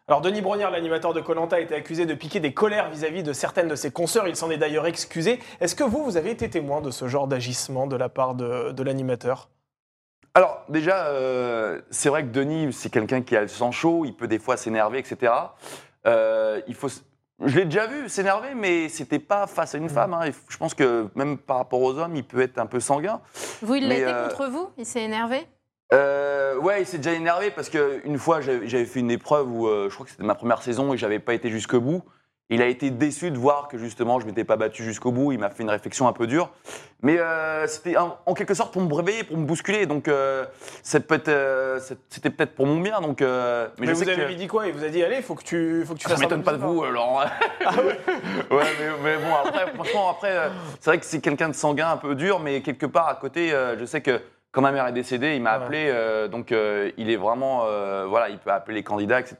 Alors, 0.09 0.21
Denis 0.21 0.41
Brognard, 0.43 0.71
l'animateur 0.71 1.15
de 1.15 1.21
Colanta, 1.21 1.57
a 1.57 1.61
été 1.61 1.75
accusé 1.75 2.07
de 2.07 2.15
piquer 2.15 2.41
des 2.41 2.53
colères 2.53 2.91
vis-à-vis 2.91 3.23
de 3.23 3.33
certaines 3.33 3.69
de 3.69 3.77
ses 3.77 3.91
consoeurs. 3.93 4.27
Il 4.29 4.37
s'en 4.37 4.51
est 4.51 4.59
d'ailleurs 4.59 4.87
excusé. 4.87 5.39
Est-ce 5.61 5.75
que 5.75 5.85
vous, 5.85 6.05
vous 6.05 6.17
avez 6.17 6.31
été 6.31 6.51
témoin 6.51 6.81
de 6.81 6.91
ce 6.91 7.07
genre 7.09 7.29
d'agissement 7.29 7.87
de 7.87 7.97
la 7.97 8.09
part 8.09 8.35
de, 8.35 8.73
de 8.73 8.83
l'animateur? 8.83 9.49
Alors, 10.35 10.63
déjà, 10.69 11.07
euh, 11.07 11.81
c'est 11.91 12.09
vrai 12.09 12.23
que 12.25 12.29
Denis, 12.31 12.73
c'est 12.73 12.91
quelqu'un 12.91 13.23
qui 13.23 13.37
a 13.37 13.43
le 13.43 13.49
sang 13.49 13.71
chaud, 13.71 14.05
il 14.05 14.15
peut 14.15 14.29
des 14.29 14.39
fois 14.39 14.57
s'énerver, 14.57 14.99
etc. 14.99 15.33
Euh, 16.07 16.61
il 16.67 16.75
faut, 16.75 16.89
je 17.45 17.57
l'ai 17.59 17.65
déjà 17.65 17.87
vu 17.87 18.09
s'énerver, 18.09 18.55
mais 18.55 18.89
c'était 18.89 19.19
pas 19.19 19.47
face 19.47 19.75
à 19.75 19.79
une 19.79 19.89
femme. 19.89 20.15
hein. 20.15 20.31
Je 20.49 20.57
pense 20.57 20.75
que 20.75 21.09
même 21.15 21.39
par 21.39 21.59
rapport 21.59 21.81
aux 21.81 21.97
hommes, 21.99 22.17
il 22.17 22.25
peut 22.25 22.41
être 22.41 22.59
un 22.59 22.67
peu 22.67 22.81
sanguin. 22.81 23.21
Vous, 23.63 23.75
il 23.75 23.89
l'a 23.89 23.95
été 23.95 24.05
euh, 24.07 24.29
contre 24.29 24.49
vous? 24.51 24.71
Il 24.79 24.87
s'est 24.87 25.03
énervé? 25.03 25.47
Euh, 25.93 26.57
ouais, 26.57 26.83
il 26.83 26.87
s'est 26.87 26.97
déjà 26.99 27.13
énervé 27.13 27.51
parce 27.51 27.69
qu'une 27.69 28.19
fois, 28.19 28.41
j'avais 28.41 28.67
j'avais 28.67 28.87
fait 28.87 29.01
une 29.01 29.11
épreuve 29.11 29.51
où 29.51 29.67
euh, 29.67 29.89
je 29.91 29.95
crois 29.95 30.07
que 30.07 30.13
c'était 30.13 30.25
ma 30.25 30.35
première 30.35 30.63
saison 30.63 30.95
et 30.95 30.97
j'avais 30.97 31.19
pas 31.19 31.35
été 31.35 31.51
jusqu'au 31.51 31.81
bout. 31.81 32.03
Il 32.55 32.61
a 32.61 32.67
été 32.67 32.91
déçu 32.91 33.31
de 33.31 33.39
voir 33.39 33.67
que 33.69 33.79
justement 33.79 34.21
je 34.21 34.27
m'étais 34.27 34.45
pas 34.45 34.57
battu 34.57 34.85
jusqu'au 34.85 35.11
bout. 35.11 35.33
Il 35.33 35.39
m'a 35.39 35.49
fait 35.49 35.63
une 35.63 35.71
réflexion 35.71 36.07
un 36.07 36.13
peu 36.13 36.27
dure, 36.27 36.51
mais 37.03 37.19
euh, 37.19 37.67
c'était 37.67 37.97
en, 37.97 38.19
en 38.27 38.35
quelque 38.35 38.53
sorte 38.53 38.73
pour 38.75 38.83
me 38.83 38.93
réveiller, 38.93 39.25
pour 39.25 39.39
me 39.39 39.47
bousculer. 39.47 39.87
Donc 39.87 40.07
euh, 40.07 40.45
peut-être, 41.09 41.29
euh, 41.29 41.81
c'était 42.11 42.29
peut-être 42.31 42.55
pour 42.55 42.67
mon 42.67 42.79
bien. 42.81 43.01
Donc, 43.01 43.23
euh, 43.23 43.69
Mais, 43.79 43.87
je 43.87 43.93
vous 43.93 44.05
sais 44.05 44.11
avez 44.13 44.23
que- 44.23 44.29
lui 44.29 44.37
dit 44.37 44.49
quoi? 44.49 44.67
Il 44.67 44.75
vous 44.75 44.85
a 44.85 44.89
dit 44.89 45.03
allez, 45.03 45.23
faut 45.23 45.35
que 45.35 45.45
tu, 45.45 45.83
faut 45.87 45.95
que 45.95 45.99
tu 45.99 46.05
ça 46.05 46.11
fasses 46.11 46.19
un 46.21 46.25
m'étonne 46.25 46.43
pas 46.43 46.53
de 46.53 46.59
vous, 46.59 46.75
fort. 46.77 46.85
euh, 46.85 46.91
Laurent. 46.91 47.21
ouais, 48.51 48.65
mais, 48.79 48.89
mais 49.03 49.17
bon, 49.17 49.35
après, 49.47 49.73
franchement, 49.75 50.11
après, 50.11 50.37
c'est 50.81 50.91
vrai 50.91 50.99
que 50.99 51.07
c'est 51.07 51.21
quelqu'un 51.21 51.49
de 51.49 51.55
sanguin, 51.55 51.91
un 51.91 51.97
peu 51.97 52.15
dur, 52.15 52.39
mais 52.41 52.61
quelque 52.61 52.87
part 52.87 53.09
à 53.09 53.15
côté, 53.15 53.51
je 53.79 53.85
sais 53.87 54.01
que 54.03 54.21
quand 54.51 54.61
ma 54.61 54.73
mère 54.73 54.87
est 54.87 54.93
décédée, 54.93 55.35
il 55.37 55.43
m'a 55.43 55.57
Ouais. 55.59 55.65
appelé, 55.65 55.87
euh, 55.89 56.29
donc 56.29 56.53
euh, 56.53 56.91
il 56.99 57.09
est 57.09 57.17
vraiment, 57.17 57.63
euh, 57.65 58.05
voilà, 58.07 58.29
il 58.29 58.37
peut 58.37 58.51
appeler 58.51 58.75
les 58.77 58.83
candidats, 58.83 59.19
etc. 59.21 59.37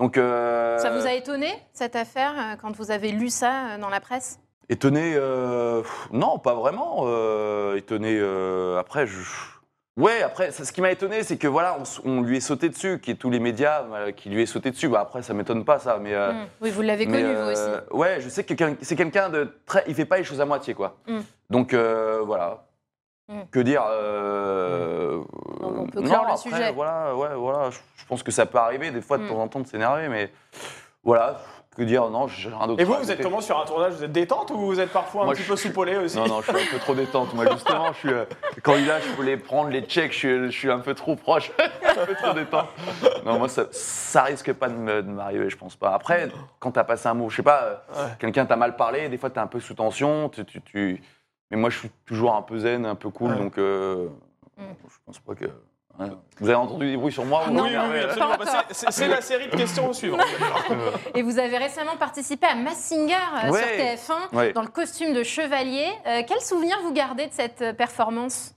Donc, 0.00 0.16
euh, 0.16 0.78
Ça 0.78 0.90
vous 0.90 1.06
a 1.06 1.12
étonné, 1.12 1.52
cette 1.74 1.94
affaire, 1.94 2.32
euh, 2.36 2.56
quand 2.60 2.74
vous 2.74 2.90
avez 2.90 3.12
lu 3.12 3.28
ça 3.28 3.72
euh, 3.74 3.78
dans 3.78 3.90
la 3.90 4.00
presse? 4.00 4.40
Étonné 4.70 5.12
euh, 5.14 5.82
Non, 6.10 6.38
pas 6.38 6.54
vraiment. 6.54 7.02
euh, 7.04 7.76
étonné. 7.76 8.18
après, 8.78 9.06
je. 9.06 9.18
Ouais, 9.96 10.22
après, 10.22 10.52
ce 10.52 10.72
qui 10.72 10.80
m'a 10.80 10.90
étonné, 10.90 11.22
c'est 11.22 11.36
que 11.36 11.48
voilà, 11.48 11.76
on, 12.04 12.22
lui 12.22 12.38
est 12.38 12.40
sauté 12.40 12.70
dessus, 12.70 12.98
ait 13.06 13.14
tous 13.14 13.28
les 13.28 13.40
médias 13.40 13.82
euh, 13.92 14.12
qui 14.12 14.30
lui 14.30 14.42
est 14.42 14.46
sauté 14.46 14.70
dessus. 14.70 14.88
Bah, 14.88 15.00
après, 15.00 15.20
ça 15.20 15.34
m'étonne 15.34 15.64
pas, 15.64 15.78
ça, 15.78 15.98
mais. 16.00 16.14
euh, 16.14 16.32
Hmm. 16.32 16.46
Oui, 16.62 16.70
vous 16.70 16.80
l'avez 16.82 17.04
connu, 17.04 17.34
vous 17.34 17.50
aussi. 17.50 17.62
Ouais, 17.90 18.20
je 18.20 18.28
sais 18.30 18.44
que 18.44 18.54
c'est 18.80 18.96
quelqu'un 18.96 19.28
de 19.28 19.52
très. 19.66 19.84
Il 19.86 19.94
fait 19.94 20.06
pas 20.06 20.16
les 20.16 20.24
choses 20.24 20.40
à 20.40 20.46
moitié, 20.46 20.72
quoi. 20.72 20.96
Mm. 21.06 21.18
Donc 21.50 21.74
voilà. 21.74 22.64
Mm. 23.30 23.40
Que 23.52 23.60
dire 23.60 23.82
euh, 23.88 25.18
Donc, 25.60 25.78
on 25.78 25.86
peut 25.86 26.00
non, 26.00 26.08
le 26.10 26.14
après, 26.16 26.36
sujet. 26.36 26.72
Voilà, 26.72 27.14
ouais, 27.14 27.28
voilà. 27.36 27.70
Je, 27.70 27.78
je 27.96 28.04
pense 28.06 28.22
que 28.22 28.30
ça 28.32 28.44
peut 28.46 28.58
arriver 28.58 28.90
des 28.90 29.00
fois 29.00 29.18
de 29.18 29.22
Mm. 29.24 29.28
temps 29.28 29.38
en 29.40 29.48
temps 29.48 29.60
de 29.60 29.66
s'énerver, 29.68 30.08
mais 30.08 30.32
voilà. 31.04 31.40
Que 31.76 31.82
dire 31.82 32.10
Non, 32.10 32.26
j'ai 32.26 32.48
rien 32.48 32.66
d'autre. 32.66 32.80
Et 32.80 32.84
vous, 32.84 32.94
vous 32.94 33.10
êtes 33.12 33.22
comment 33.22 33.40
sur 33.40 33.56
un 33.58 33.64
tournage 33.64 33.92
Vous 33.94 34.02
êtes 34.02 34.10
détente 34.10 34.50
ou 34.50 34.56
vous 34.58 34.80
êtes 34.80 34.90
parfois 34.92 35.22
un 35.22 35.24
Moi, 35.26 35.34
petit 35.34 35.44
je 35.44 35.48
peu 35.50 35.56
suis- 35.56 35.68
soupolé 35.68 35.96
aussi 35.98 36.16
Non, 36.16 36.26
non, 36.26 36.40
je 36.42 36.50
suis 36.50 36.60
un 36.60 36.70
peu 36.72 36.78
trop 36.80 36.94
détente. 36.96 37.32
Moi, 37.32 37.44
justement, 37.52 37.92
je 37.92 37.98
suis 37.98 38.08
euh, 38.12 38.24
candidat, 38.64 38.98
je 38.98 39.08
peux 39.14 39.22
les 39.22 39.36
prendre, 39.36 39.70
les 39.70 39.82
checks, 39.82 40.12
je 40.12 40.18
suis, 40.18 40.46
je 40.46 40.58
suis 40.58 40.70
un 40.70 40.80
peu 40.80 40.94
trop 40.94 41.14
proche, 41.14 41.52
un 41.60 42.04
peu 42.06 42.14
trop 42.16 42.32
détente. 42.34 42.66
Non, 43.24 43.38
moi, 43.38 43.48
ça, 43.48 43.66
ça 43.70 44.24
risque 44.24 44.52
pas 44.54 44.68
de 44.68 44.74
m'arriver, 45.02 45.48
je 45.48 45.56
pense 45.56 45.76
pas. 45.76 45.94
Après, 45.94 46.28
quand 46.58 46.72
t'as 46.72 46.82
passé 46.84 47.06
un 47.08 47.14
mot, 47.14 47.30
je 47.30 47.36
sais 47.36 47.42
pas, 47.44 47.62
euh, 47.62 47.74
Ouais. 47.94 48.10
quelqu'un 48.18 48.46
t'a 48.46 48.56
mal 48.56 48.74
parlé, 48.74 49.08
des 49.08 49.16
fois 49.16 49.30
t'es 49.30 49.38
un 49.38 49.46
peu 49.46 49.60
sous 49.60 49.74
tension, 49.74 50.28
tu, 50.28 50.44
tu, 50.44 50.60
tu- 50.62 51.00
mais 51.50 51.56
moi, 51.56 51.70
je 51.70 51.78
suis 51.78 51.90
toujours 52.06 52.34
un 52.34 52.42
peu 52.42 52.58
zen, 52.58 52.84
un 52.86 52.94
peu 52.94 53.10
cool, 53.10 53.30
Ouais. 53.32 53.38
donc 53.38 53.58
euh, 53.58 54.08
Mm. 54.56 54.62
je 54.88 54.94
pense 55.06 55.18
pas 55.20 55.34
que. 55.34 55.46
hein. 55.98 56.10
Vous 56.38 56.48
avez 56.48 56.56
entendu 56.56 56.90
des 56.90 56.96
bruits 56.96 57.12
sur 57.12 57.24
moi 57.24 57.44
vous 57.46 57.52
Non, 57.52 57.62
Oui, 57.64 57.70
oui, 57.70 57.98
absolument. 58.00 58.36
Bah, 58.38 58.64
c'est- 58.70 59.08
la 59.08 59.20
série 59.20 59.48
de 59.48 59.56
questions 59.56 59.92
suivantes. 59.92 60.20
Et 61.14 61.22
vous 61.22 61.38
avez 61.38 61.56
récemment 61.58 61.96
participé 61.96 62.46
à 62.46 62.54
Massinger 62.54 63.14
euh, 63.44 63.50
Ouais. 63.50 63.58
sur 63.60 63.68
TF1 64.16 64.36
Ouais. 64.36 64.52
dans 64.52 64.62
le 64.62 64.68
costume 64.68 65.12
de 65.14 65.22
chevalier. 65.22 65.88
Euh, 66.06 66.22
quel 66.26 66.40
souvenir 66.40 66.78
vous 66.82 66.92
gardez 66.92 67.26
de 67.26 67.32
cette 67.32 67.62
euh, 67.62 67.72
performance? 67.72 68.54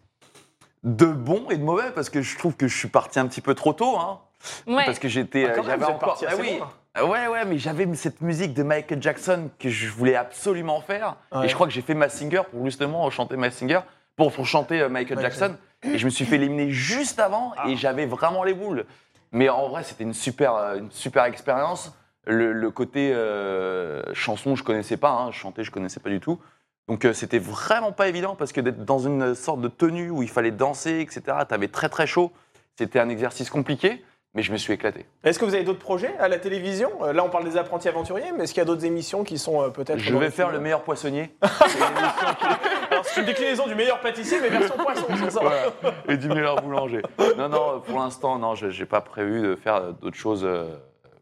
De 0.83 1.05
bon 1.05 1.45
et 1.49 1.55
de 1.57 1.63
mauvais, 1.63 1.91
parce 1.95 2.09
que 2.09 2.21
je 2.21 2.37
trouve 2.37 2.57
que 2.57 2.67
je 2.67 2.77
suis 2.77 2.89
parti 2.89 3.17
un 3.17 3.27
petit 3.27 3.39
peu 3.41 3.55
trop 3.55 3.71
tôt, 3.71 3.95
hein. 3.97 4.19
Ouais. 4.67 4.83
Parce 4.85 4.99
que 4.99 5.07
j'étais. 5.07 5.45
Ah, 5.47 5.51
euh, 5.57 5.63
j'avais 5.63 5.85
encore. 5.85 5.99
parti 5.99 6.25
Ah 6.27 6.33
oui. 6.37 6.59
Ah 6.95 7.05
Ouais, 7.05 7.27
ouais, 7.27 7.45
mais 7.45 7.57
j'avais 7.57 7.91
cette 7.95 8.21
musique 8.21 8.53
de 8.53 8.61
Michael 8.63 9.01
Jackson 9.01 9.49
que 9.59 9.69
je 9.69 9.89
voulais 9.89 10.15
absolument 10.15 10.79
faire. 10.81 11.15
Ouais. 11.31 11.45
Et 11.45 11.49
je 11.49 11.55
crois 11.55 11.67
que 11.67 11.73
j'ai 11.73 11.81
fait 11.81 11.95
Massinger 11.95 12.41
pour 12.51 12.63
justement 12.65 13.09
chanter 13.09 13.35
Massinger, 13.35 13.79
pour, 14.15 14.31
pour 14.31 14.45
chanter 14.45 14.81
euh, 14.81 14.89
Michael 14.89 15.17
Ouais, 15.17 15.23
Jackson. 15.23 15.55
Et 15.83 15.97
je 15.97 16.05
me 16.05 16.09
suis 16.11 16.25
fait 16.25 16.35
éliminer 16.35 16.69
juste 16.69 17.19
avant 17.19 17.53
Ah. 17.57 17.67
et 17.67 17.75
j'avais 17.75 18.05
vraiment 18.05 18.43
les 18.43 18.53
boules. 18.53 18.85
Mais 19.31 19.49
en 19.49 19.67
vrai, 19.69 19.83
c'était 19.83 20.03
une 20.03 20.13
super, 20.13 20.53
euh, 20.55 20.77
une 20.77 20.91
super 20.91 21.23
expérience. 21.25 21.93
Le, 22.25 22.53
le 22.53 22.71
côté 22.71 23.11
euh, 23.13 24.01
chanson, 24.13 24.55
je 24.55 24.63
connaissais 24.63 24.95
pas. 24.97 25.09
Hein, 25.11 25.31
chanter, 25.31 25.63
je 25.63 25.71
connaissais 25.71 25.99
pas 25.99 26.09
du 26.09 26.19
tout. 26.19 26.39
Donc 26.87 27.05
euh, 27.05 27.13
c'était 27.13 27.39
vraiment 27.39 27.91
pas 27.91 28.07
évident 28.07 28.35
parce 28.35 28.51
que 28.51 28.61
d'être 28.61 28.85
dans 28.85 28.99
une 28.99 29.33
sorte 29.35 29.61
de 29.61 29.67
tenue 29.67 30.09
où 30.11 30.21
il 30.21 30.29
fallait 30.29 30.51
danser, 30.51 30.99
etc. 30.99 31.21
T'avais 31.49 31.69
très 31.69 31.89
très 31.89 32.05
chaud. 32.05 32.31
C'était 32.77 32.99
un 32.99 33.09
exercice 33.09 33.49
compliqué, 33.49 34.03
mais 34.33 34.41
je 34.41 34.51
me 34.51 34.57
suis 34.57 34.73
éclaté. 34.73 35.05
Est-ce 35.23 35.37
que 35.39 35.45
vous 35.45 35.53
avez 35.53 35.63
d'autres 35.63 35.79
projets 35.79 36.13
à 36.19 36.27
la 36.27 36.39
télévision? 36.39 36.91
Euh, 37.01 37.13
Là, 37.13 37.23
on 37.23 37.29
parle 37.29 37.43
des 37.43 37.57
apprentis 37.57 37.87
aventuriers, 37.87 38.31
mais 38.35 38.43
est-ce 38.43 38.53
qu'il 38.53 38.61
y 38.61 38.63
a 38.63 38.65
d'autres 38.65 38.85
émissions 38.85 39.23
qui 39.23 39.37
sont 39.37 39.61
euh, 39.61 39.69
peut-être. 39.69 39.99
Je 39.99 40.15
vais 40.15 40.31
faire 40.31 40.49
le 40.51 40.59
meilleur 40.59 40.83
poissonnier. 40.83 41.35
C'est 43.03 43.19
une 43.21 43.25
déclinaison 43.27 43.67
du 43.67 43.75
meilleur 43.75 43.99
pâtissier, 43.99 44.39
mais 44.41 44.49
version 44.49 44.75
poisson, 44.75 45.05
c'est 45.17 45.29
ça 45.31 45.39
Voilà. 45.41 45.65
Et 46.07 46.15
du 46.17 46.29
meilleur 46.29 46.61
boulanger. 46.61 47.01
Non, 47.37 47.49
non, 47.49 47.81
pour 47.81 47.99
l'instant, 47.99 48.39
non, 48.39 48.55
je 48.55 48.67
n'ai 48.67 48.85
pas 48.85 49.01
prévu 49.01 49.41
de 49.41 49.55
faire 49.55 49.75
euh, 49.75 49.91
d'autres 49.91 50.15
choses 50.17 50.47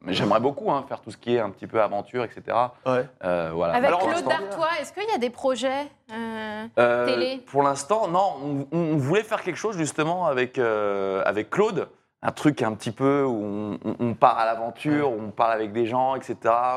mais 0.04 0.14
j'aimerais 0.14 0.40
beaucoup 0.40 0.72
hein, 0.72 0.84
faire 0.88 1.00
tout 1.00 1.12
ce 1.12 1.18
qui 1.18 1.36
est 1.36 1.40
un 1.40 1.52
petit 1.52 1.68
peu 1.68 1.82
aventure, 1.82 2.24
etc. 2.24 2.58
Ouais. 2.88 3.06
Euh, 3.24 3.52
voilà. 3.54 3.76
Avec 3.76 3.88
Alors, 3.88 4.08
Claude 4.08 4.26
Dartois, 4.26 4.70
est-ce 4.80 4.94
qu'il 4.94 5.08
y 5.08 5.14
a 5.14 5.20
des 5.20 5.30
projets 5.30 5.88
euh, 6.12 6.66
Euh, 6.80 7.06
Télé? 7.06 7.44
Pour 7.46 7.62
l'instant, 7.62 8.08
non. 8.08 8.66
On, 8.72 8.78
on 8.78 8.98
voulait 8.98 9.22
faire 9.24 9.44
quelque 9.44 9.58
chose 9.58 9.78
justement 9.78 10.26
avec, 10.26 10.58
euh, 10.58 11.22
avec 11.26 11.52
Claude. 11.52 11.88
Un 12.24 12.32
truc 12.32 12.62
un 12.62 12.74
petit 12.76 12.92
peu 12.92 13.24
où 13.24 13.44
on, 13.44 13.80
on- 13.84 13.96
on 14.00 14.14
part 14.14 14.38
à 14.38 14.46
l'aventure, 14.46 15.12
où 15.12 15.20
on 15.20 15.32
parle 15.32 15.54
avec 15.54 15.72
des 15.74 15.86
gens, 15.88 16.16
etc. 16.16 16.36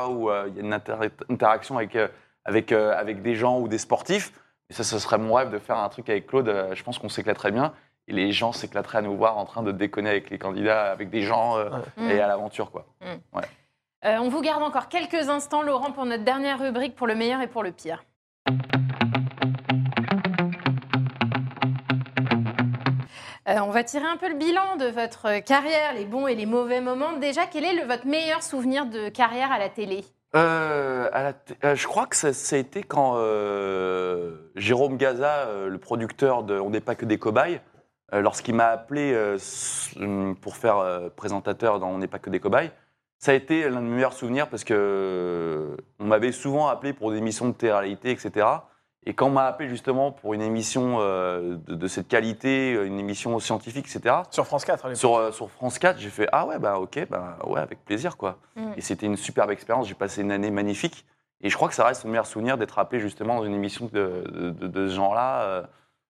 Où 0.09 0.29
euh, 0.29 0.45
il 0.49 0.55
y 0.55 0.59
a 0.59 0.61
une 0.63 0.73
inter- 0.73 1.09
interaction 1.29 1.77
avec, 1.77 1.95
euh, 1.95 2.07
avec, 2.45 2.71
euh, 2.71 2.93
avec 2.97 3.21
des 3.21 3.35
gens 3.35 3.59
ou 3.59 3.67
des 3.67 3.77
sportifs. 3.77 4.33
Et 4.69 4.73
ça, 4.73 4.83
ce 4.83 4.97
serait 4.97 5.19
mon 5.19 5.33
rêve 5.35 5.51
de 5.51 5.59
faire 5.59 5.77
un 5.77 5.89
truc 5.89 6.09
avec 6.09 6.25
Claude. 6.25 6.51
Je 6.73 6.83
pense 6.83 6.97
qu'on 6.97 7.09
s'éclaterait 7.09 7.51
bien. 7.51 7.73
Et 8.07 8.13
les 8.13 8.31
gens 8.31 8.51
s'éclateraient 8.51 8.99
à 8.99 9.01
nous 9.01 9.15
voir 9.15 9.37
en 9.37 9.45
train 9.45 9.61
de 9.63 9.71
déconner 9.71 10.09
avec 10.09 10.29
les 10.31 10.37
candidats, 10.39 10.91
avec 10.91 11.09
des 11.09 11.21
gens 11.21 11.57
euh, 11.57 11.69
Mm. 11.97 12.09
et 12.09 12.19
à 12.21 12.27
l'aventure, 12.27 12.71
quoi. 12.71 12.85
Euh, 13.03 14.17
on 14.19 14.29
vous 14.29 14.41
garde 14.41 14.61
encore 14.63 14.87
quelques 14.89 15.29
instants, 15.29 15.61
Laurent, 15.63 15.91
pour 15.91 16.05
notre 16.05 16.23
dernière 16.23 16.59
rubrique 16.59 16.95
pour 16.95 17.07
le 17.07 17.15
meilleur 17.15 17.41
et 17.41 17.47
pour 17.47 17.63
le 17.63 17.71
pire. 17.71 18.03
Euh, 23.47 23.59
on 23.61 23.69
va 23.69 23.83
tirer 23.83 24.05
un 24.05 24.17
peu 24.17 24.27
le 24.27 24.35
bilan 24.35 24.75
de 24.77 24.85
votre 24.87 25.39
carrière, 25.43 25.93
les 25.93 26.05
bons 26.05 26.27
et 26.27 26.33
les 26.35 26.47
mauvais 26.47 26.81
moments. 26.81 27.13
Déjà, 27.13 27.45
quel 27.45 27.63
est 27.63 27.75
le- 27.75 27.85
votre 27.85 28.07
meilleur 28.07 28.41
souvenir 28.41 28.87
de 28.87 29.09
carrière 29.09 29.51
à 29.51 29.59
la 29.59 29.69
télé? 29.69 30.03
Euh, 30.35 31.09
euh, 31.63 31.75
je 31.75 31.87
crois 31.87 32.07
que 32.07 32.15
ça, 32.15 32.29
a 32.29 32.59
été 32.59 32.83
quand 32.83 33.15
Jérôme 34.55 34.97
Gaza, 34.97 35.47
le 35.67 35.77
producteur 35.77 36.43
de 36.43 36.59
On 36.59 36.71
n'est 36.71 36.81
pas 36.81 36.95
que 36.95 37.05
des 37.05 37.19
cobayes, 37.19 37.61
lorsqu'il 38.11 38.55
m'a 38.55 38.65
appelé 38.67 39.15
hum, 39.97 40.35
pour 40.41 40.57
faire 40.57 41.11
présentateur 41.15 41.79
dans 41.79 41.89
On 41.89 41.99
n'est 41.99 42.07
pas 42.07 42.19
que 42.19 42.29
des 42.31 42.39
cobayes, 42.39 42.71
ça 43.19 43.31
a 43.31 43.35
été 43.35 43.69
l'un 43.69 43.81
de 43.81 43.85
mes 43.87 43.95
meilleurs 43.95 44.13
souvenirs 44.13 44.49
parce 44.49 44.63
que 44.63 45.77
on 45.99 46.05
m'avait 46.05 46.31
souvent 46.33 46.67
appelé 46.67 46.93
pour 46.93 47.11
des 47.11 47.17
émissions 47.19 47.47
de 47.47 47.53
télé-réalité, 47.53 48.11
etc. 48.11 48.47
Et 49.07 49.13
quand 49.13 49.27
on 49.27 49.31
m'a 49.31 49.45
appelé 49.45 49.69
justement 49.69 50.11
pour 50.11 50.33
une 50.33 50.41
émission 50.41 50.97
euh, 50.99 51.57
de, 51.67 51.75
de 51.75 51.87
cette 51.87 52.07
qualité, 52.07 52.71
une 52.71 52.99
émission 52.99 53.37
scientifique, 53.39 53.85
etc., 53.87 54.15
Sur 54.31 54.47
France 54.47 54.65
4, 54.65 54.85
à 54.85 54.87
l'époque. 54.89 54.99
sur, 54.99 55.15
euh, 55.17 55.31
sur 55.31 55.49
France 55.51 55.77
4, 55.77 55.99
j'ai 55.99 56.09
fait 56.09 56.27
Ah 56.31 56.45
ouais, 56.47 56.57
bah 56.57 56.79
ok, 56.79 57.07
bah 57.09 57.37
ouais, 57.45 57.59
avec 57.59 57.85
plaisir 57.85 58.17
quoi. 58.17 58.37
Mm. 58.55 58.71
Et 58.77 58.81
c'était 58.81 59.05
une 59.05 59.17
superbe 59.17 59.51
expérience, 59.51 59.87
j'ai 59.87 59.93
passé 59.93 60.21
une 60.21 60.31
année 60.31 60.49
magnifique. 60.51 61.05
Et 61.41 61.49
je 61.49 61.55
crois 61.55 61.67
que 61.67 61.75
ça 61.75 61.85
reste 61.85 62.03
mon 62.05 62.11
meilleur 62.11 62.25
souvenir 62.25 62.57
d'être 62.57 62.79
appelé 62.79 62.99
justement 62.99 63.35
dans 63.35 63.45
une 63.45 63.53
émission 63.53 63.87
de, 63.93 64.23
de, 64.59 64.87
ce 64.87 64.95
genre-là. 64.95 65.41
euh, 65.43 65.63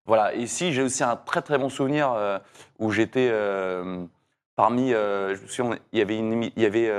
voilà. 0.06 0.34
Et 0.36 0.46
si 0.48 0.72
j'ai 0.72 0.84
aussi 0.84 1.04
un 1.04 1.16
très 1.18 1.42
très 1.42 1.58
bon 1.58 1.68
souvenir 1.68 2.14
euh, 2.14 2.38
où 2.80 2.92
j'étais 2.92 3.28
euh, 3.32 4.06
parmi. 4.56 4.94
euh, 4.94 5.36
je 5.36 5.42
me 5.42 5.48
souviens, 5.48 5.78
il 5.92 6.00
y 6.00 6.02
avait 6.02 6.18
une. 6.18 6.44
Il 6.56 6.62
y 6.62 6.66
avait. 6.66 6.90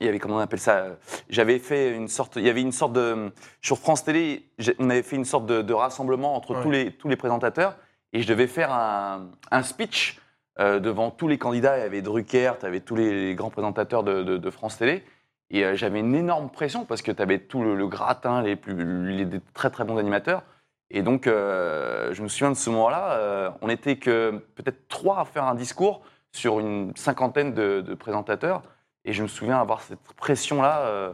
Il 0.00 0.06
y 0.06 0.08
avait 0.08 0.18
comment 0.18 0.36
on 0.36 0.40
appelle 0.40 0.58
ça 0.60 0.76
euh, 0.78 0.94
J'avais 1.28 1.58
fait 1.58 1.94
une 1.94 2.08
sorte. 2.08 2.36
Il 2.36 2.42
y 2.44 2.50
avait 2.50 2.62
une 2.62 2.72
sorte 2.72 2.92
de 2.94 3.32
sur 3.62 3.78
France 3.78 4.04
Télé. 4.04 4.48
On 4.78 4.90
avait 4.90 5.02
fait 5.02 5.16
une 5.16 5.24
sorte 5.24 5.46
de, 5.46 5.62
de 5.62 5.72
rassemblement 5.74 6.34
entre 6.36 6.54
Ouais. 6.54 6.62
tous 6.62 6.70
les 6.70 6.92
tous 6.92 7.08
les 7.08 7.16
présentateurs 7.16 7.76
et 8.12 8.22
je 8.22 8.28
devais 8.28 8.46
faire 8.46 8.72
un, 8.72 9.28
un 9.50 9.62
speech 9.62 10.20
euh, 10.60 10.78
devant 10.80 11.10
tous 11.10 11.28
les 11.28 11.36
candidats. 11.38 11.76
Il 11.78 11.80
y 11.82 11.84
avait 11.84 12.02
Drucker, 12.02 12.52
tu 12.60 12.66
avais 12.66 12.80
tous 12.80 12.94
les 12.96 13.34
grands 13.34 13.50
présentateurs 13.50 14.02
de, 14.04 14.22
de- 14.22 14.36
de 14.38 14.50
France 14.50 14.78
Télé. 14.78 15.04
Et 15.50 15.64
euh, 15.64 15.74
j'avais 15.74 16.00
une 16.00 16.14
énorme 16.14 16.48
pression 16.48 16.84
parce 16.84 17.02
que 17.02 17.12
tu 17.12 17.20
avais 17.22 17.38
tout 17.38 17.62
le, 17.62 17.74
le 17.76 17.86
gratin, 17.86 18.40
les, 18.42 18.56
plus, 18.56 19.12
les 19.12 19.26
très 19.52 19.68
très 19.70 19.84
bons 19.84 19.98
animateurs. 19.98 20.42
Et 20.90 21.02
donc, 21.02 21.26
euh, 21.26 22.12
je 22.14 22.22
me 22.22 22.28
souviens 22.28 22.50
de 22.50 22.56
ce 22.56 22.70
moment-là, 22.70 23.52
on 23.62 23.66
n'était 23.66 23.96
que 23.96 24.42
peut-être 24.54 24.86
trois 24.88 25.18
à 25.20 25.24
faire 25.24 25.44
un 25.44 25.54
discours 25.54 26.02
sur 26.30 26.60
une 26.60 26.92
cinquantaine 26.96 27.52
de 27.52 27.94
présentateurs. 27.94 28.62
Et 29.04 29.12
je 29.12 29.22
me 29.22 29.28
souviens 29.28 29.60
avoir 29.60 29.80
cette 29.82 30.00
pression-là 30.16 30.80
euh, 30.86 31.12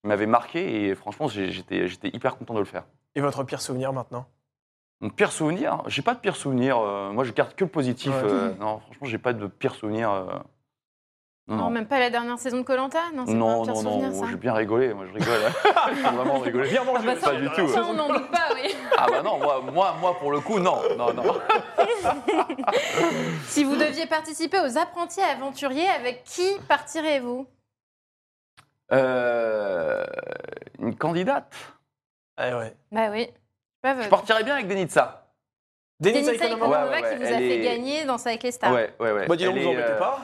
qui 0.00 0.06
m'avait 0.08 0.26
marqué. 0.26 0.86
Et 0.88 0.94
franchement, 0.94 1.28
j'étais 1.28 1.86
hyper 2.08 2.36
content 2.36 2.54
de 2.54 2.60
le 2.60 2.64
faire. 2.64 2.84
Et 3.14 3.20
votre 3.20 3.42
pire 3.44 3.60
souvenir 3.60 3.92
maintenant? 3.92 4.26
Mon 5.00 5.10
pire 5.10 5.32
souvenir? 5.32 5.82
J'ai 5.88 6.02
pas 6.02 6.14
de 6.14 6.20
pire 6.20 6.36
souvenir. 6.36 6.78
euh, 6.78 7.10
moi, 7.12 7.24
je 7.24 7.32
garde 7.32 7.54
que 7.54 7.64
le 7.64 7.70
positif. 7.70 8.12
Ouais. 8.12 8.22
euh, 8.24 8.54
non, 8.60 8.78
franchement, 8.78 9.06
j'ai 9.08 9.18
pas 9.18 9.32
de 9.32 9.46
pire 9.48 9.74
souvenir. 9.74 10.10
euh, 10.12 10.26
non, 11.48 11.56
Non, 11.56 11.70
même 11.70 11.86
pas 11.88 11.98
la 11.98 12.08
dernière 12.08 12.38
saison 12.38 12.58
de 12.58 12.62
Colanta? 12.62 13.00
Non, 13.12 13.24
c'est 13.26 13.32
pas 13.32 13.38
un 13.38 13.56
non, 13.56 13.62
pire 13.64 13.74
non, 13.74 13.80
souvenir, 13.80 14.08
non, 14.10 14.20
ça 14.20 14.26
j'ai 14.30 14.36
bien 14.36 14.54
rigolé. 14.54 14.94
Moi, 14.94 15.06
je 15.06 15.12
rigole. 15.12 15.40
j'ai 15.96 16.02
vraiment 16.16 16.38
rigolé. 16.38 16.68
Bien 16.70 16.84
mangé. 16.84 17.04
bah, 17.04 17.16
ça, 17.16 17.30
Pas 17.32 17.36
du 17.40 17.50
tout. 17.50 17.66
Ça, 17.68 17.82
on 17.84 17.94
n'en 17.94 18.06
doute 18.08 18.30
pas, 18.30 18.50
oui. 18.54 18.72
Ah 19.04 19.06
bah 19.10 19.20
non, 19.22 19.36
moi, 19.38 19.60
moi, 19.72 19.96
moi, 20.00 20.16
pour 20.16 20.30
le 20.30 20.38
coup, 20.38 20.60
non. 20.60 20.80
non, 20.96 21.12
non. 21.12 21.24
si 23.48 23.64
vous 23.64 23.74
deviez 23.76 24.06
participer 24.06 24.60
aux 24.60 24.78
apprentis 24.78 25.20
aventuriers, 25.20 25.88
avec 25.88 26.22
qui 26.22 26.46
partirez-vous? 26.68 27.46
Euh, 28.92 30.04
une 30.78 30.94
candidate? 30.96 31.52
Ah 32.36 32.58
ouais. 32.58 32.76
Bah 32.92 33.08
oui. 33.10 33.28
Pas 33.82 34.00
Je 34.00 34.08
partirais 34.08 34.44
bien 34.44 34.54
avec 34.54 34.68
Denitsa. 34.68 35.18
Denis 35.98 36.20
Ouais, 36.22 36.30
ouais, 36.30 36.36
qui 36.36 37.16
vous 37.16 37.24
a 37.24 37.36
fait 37.38 37.58
est- 37.58 37.64
gagner 37.64 38.04
dans 38.04 38.16
avec 38.24 38.42
les 38.42 38.50
stars. 38.52 38.72
Ouais, 38.72 38.92
ouais, 39.00 39.12
ouais. 39.12 39.26
Bah 39.26 39.36
dis 39.36 39.44
donc, 39.44 39.56
Elle 39.56 39.62
vous 39.62 39.68
est, 39.68 39.72
embêtez 39.72 39.92
euh, 39.92 39.98
pas. 39.98 40.20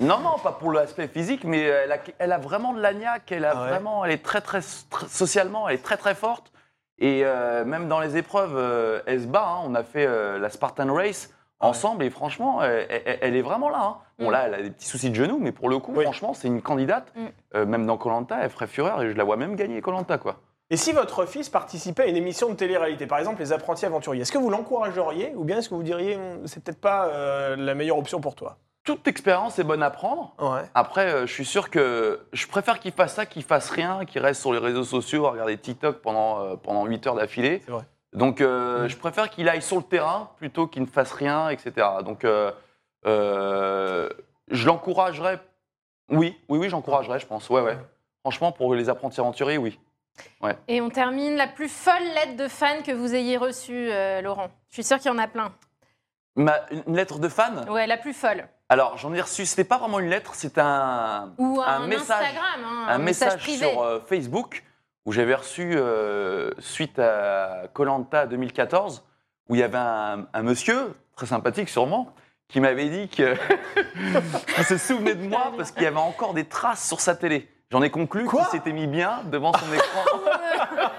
Non, 0.00 0.18
non, 0.18 0.38
pas 0.38 0.52
pour 0.52 0.72
l'aspect 0.72 1.06
physique, 1.08 1.44
mais 1.44 1.60
elle 1.62 1.92
a, 1.92 1.98
elle 2.18 2.32
a 2.32 2.38
vraiment 2.38 2.72
de 2.74 2.80
l'agnac. 2.80 3.30
Elle 3.32 3.44
a 3.44 3.52
Ah 3.54 3.62
ouais. 3.62 3.68
vraiment, 3.70 4.04
elle 4.04 4.10
est 4.12 4.24
très, 4.24 4.40
très, 4.40 4.60
très- 4.90 5.08
socialement, 5.08 5.68
elle 5.68 5.76
est 5.76 5.82
très, 5.84 5.96
très 5.96 6.14
forte. 6.16 6.52
Et 6.98 7.22
euh, 7.24 7.64
même 7.64 7.88
dans 7.88 8.00
les 8.00 8.16
épreuves, 8.16 8.54
euh, 8.56 9.00
elle 9.06 9.22
se 9.22 9.26
bat. 9.26 9.46
hein. 9.46 9.62
On 9.64 9.74
a 9.74 9.82
fait 9.82 10.06
euh, 10.06 10.38
la 10.38 10.48
Spartan 10.48 10.92
Race 10.94 11.28
ouais. 11.60 11.66
ensemble 11.68 12.04
et 12.04 12.10
franchement, 12.10 12.62
elle, 12.62 12.86
elle- 12.88 13.18
elle 13.20 13.36
est 13.36 13.42
vraiment 13.42 13.68
là. 13.68 13.80
hein. 13.82 13.96
Bon, 14.18 14.28
Mm. 14.28 14.32
là, 14.32 14.42
elle 14.46 14.54
a 14.54 14.62
des 14.62 14.70
petits 14.70 14.86
soucis 14.86 15.10
de 15.10 15.14
genoux, 15.16 15.38
mais 15.40 15.50
pour 15.52 15.68
le 15.68 15.78
coup, 15.78 15.92
Oui. 15.96 16.04
franchement, 16.04 16.34
c'est 16.34 16.46
une 16.48 16.62
candidate. 16.62 17.12
Mm. 17.16 17.24
Euh, 17.56 17.66
même 17.66 17.84
dans 17.86 17.96
Colanta, 17.96 18.38
elle 18.40 18.50
ferait 18.50 18.68
fureur 18.68 19.02
et 19.02 19.10
je 19.10 19.16
la 19.16 19.24
vois 19.24 19.36
même 19.36 19.56
gagner 19.56 19.80
Colanta, 19.80 20.18
quoi. 20.18 20.36
Et 20.70 20.76
si 20.76 20.92
votre 20.92 21.26
fils 21.26 21.48
participait 21.50 22.04
à 22.04 22.06
une 22.06 22.16
émission 22.16 22.48
de 22.48 22.54
télé-réalité, 22.54 23.06
par 23.06 23.18
exemple 23.18 23.40
Les 23.40 23.52
Apprentis 23.52 23.84
Aventuriers, 23.84 24.22
est-ce 24.22 24.32
que 24.32 24.38
vous 24.38 24.48
l'encourageriez 24.50 25.32
ou 25.36 25.44
bien 25.44 25.58
est-ce 25.58 25.68
que 25.68 25.74
vous 25.74 25.82
diriez 25.82 26.16
hum, 26.16 26.46
c'est 26.46 26.62
peut-être 26.64 26.80
pas 26.80 27.10
la 27.56 27.74
meilleure 27.74 27.98
option 27.98 28.20
pour 28.20 28.34
toi? 28.34 28.56
Toute 28.84 29.08
expérience 29.08 29.58
est 29.58 29.64
bonne 29.64 29.82
à 29.82 29.90
prendre. 29.90 30.34
Ouais. 30.38 30.60
Après, 30.74 31.06
euh, 31.10 31.26
je 31.26 31.32
suis 31.32 31.46
sûr 31.46 31.70
que 31.70 32.20
je 32.34 32.46
préfère 32.46 32.78
qu'il 32.80 32.92
fasse 32.92 33.14
ça 33.14 33.24
qu'il 33.24 33.42
fasse 33.42 33.70
rien, 33.70 34.04
qu'il 34.04 34.20
reste 34.20 34.42
sur 34.42 34.52
les 34.52 34.58
réseaux 34.58 34.84
sociaux 34.84 35.26
à 35.26 35.30
regarder 35.30 35.56
TikTok 35.56 36.02
pendant, 36.02 36.40
euh, 36.44 36.56
pendant 36.56 36.84
8 36.84 37.06
heures 37.06 37.14
d'affilée. 37.14 37.62
C'est 37.64 37.70
vrai. 37.72 37.84
Donc, 38.12 38.40
euh, 38.42 38.84
Mm. 38.84 38.88
je 38.88 38.96
préfère 38.98 39.30
qu'il 39.30 39.48
aille 39.48 39.62
sur 39.62 39.76
le 39.78 39.82
terrain 39.82 40.30
plutôt 40.36 40.66
qu'il 40.66 40.82
ne 40.82 40.86
fasse 40.86 41.12
rien, 41.12 41.48
etc. 41.48 41.72
Donc, 42.04 42.24
euh, 42.24 42.52
euh, 43.06 44.08
je 44.48 44.66
l'encouragerais. 44.66 45.40
Oui, 46.10 46.38
oui, 46.50 46.58
oui, 46.58 46.68
j'encouragerais, 46.68 47.18
je 47.18 47.26
pense. 47.26 47.48
Ouais, 47.48 47.62
ouais. 47.62 47.78
Franchement, 48.20 48.52
pour 48.52 48.74
les 48.74 48.90
apprentis 48.90 49.18
aventuriers, 49.20 49.56
oui. 49.58 49.78
Et 50.68 50.80
on 50.80 50.90
termine 50.90 51.34
la 51.36 51.48
plus 51.48 51.68
folle 51.68 52.04
lettre 52.14 52.36
de 52.36 52.46
fan 52.48 52.82
que 52.82 52.92
vous 52.92 53.14
ayez 53.14 53.36
reçue, 53.38 53.88
euh, 53.90 54.20
Laurent. 54.20 54.48
Je 54.68 54.74
suis 54.74 54.84
sûre 54.84 54.98
qu'il 54.98 55.10
y 55.10 55.14
en 55.14 55.18
a 55.18 55.26
plein. 55.26 55.52
Ma- 56.36 56.60
une 56.86 56.94
lettre 56.94 57.18
de 57.18 57.28
fan? 57.28 57.68
Ouais, 57.68 57.86
la 57.86 57.96
plus 57.96 58.12
folle. 58.12 58.46
Alors, 58.68 58.96
j'en 58.96 59.12
ai 59.12 59.20
reçu, 59.20 59.44
c'était 59.46 59.64
pas 59.64 59.78
vraiment 59.78 59.98
une 59.98 60.08
lettre, 60.08 60.32
c'est 60.34 60.56
un, 60.58 61.32
Ou 61.38 61.60
un, 61.60 61.66
Un 61.82 61.86
message- 61.86 62.22
Instagram, 62.24 62.60
hein, 62.64 62.86
un 62.88 62.98
message, 62.98 63.40
privé. 63.42 63.70
sur 63.70 63.82
euh, 63.82 64.00
Facebook 64.06 64.64
où 65.04 65.12
j'avais 65.12 65.34
reçu, 65.34 65.72
euh, 65.74 66.50
suite 66.60 66.98
à 66.98 67.64
Colanta 67.74 68.26
2014, 68.26 69.04
où 69.50 69.54
il 69.54 69.58
y 69.60 69.62
avait 69.62 69.76
un, 69.76 70.26
un 70.32 70.42
monsieur, 70.42 70.94
très 71.14 71.26
sympathique 71.26 71.68
sûrement, 71.68 72.14
qui 72.48 72.58
m'avait 72.60 72.88
dit 72.88 73.08
que 73.08 73.34
qu'il 74.54 74.64
se 74.64 74.78
souvenait 74.78 75.14
de 75.14 75.26
moi 75.28 75.52
parce 75.56 75.70
qu'il 75.70 75.82
y 75.82 75.86
avait 75.86 75.96
encore 75.98 76.32
des 76.32 76.46
traces 76.46 76.86
sur 76.88 77.00
sa 77.00 77.14
télé. 77.14 77.50
J'en 77.70 77.82
ai 77.82 77.90
conclu 77.90 78.26
qu'il 78.26 78.44
s'était 78.46 78.72
mis 78.72 78.86
bien 78.86 79.22
devant 79.26 79.52
son 79.52 79.72
écran. 79.74 80.00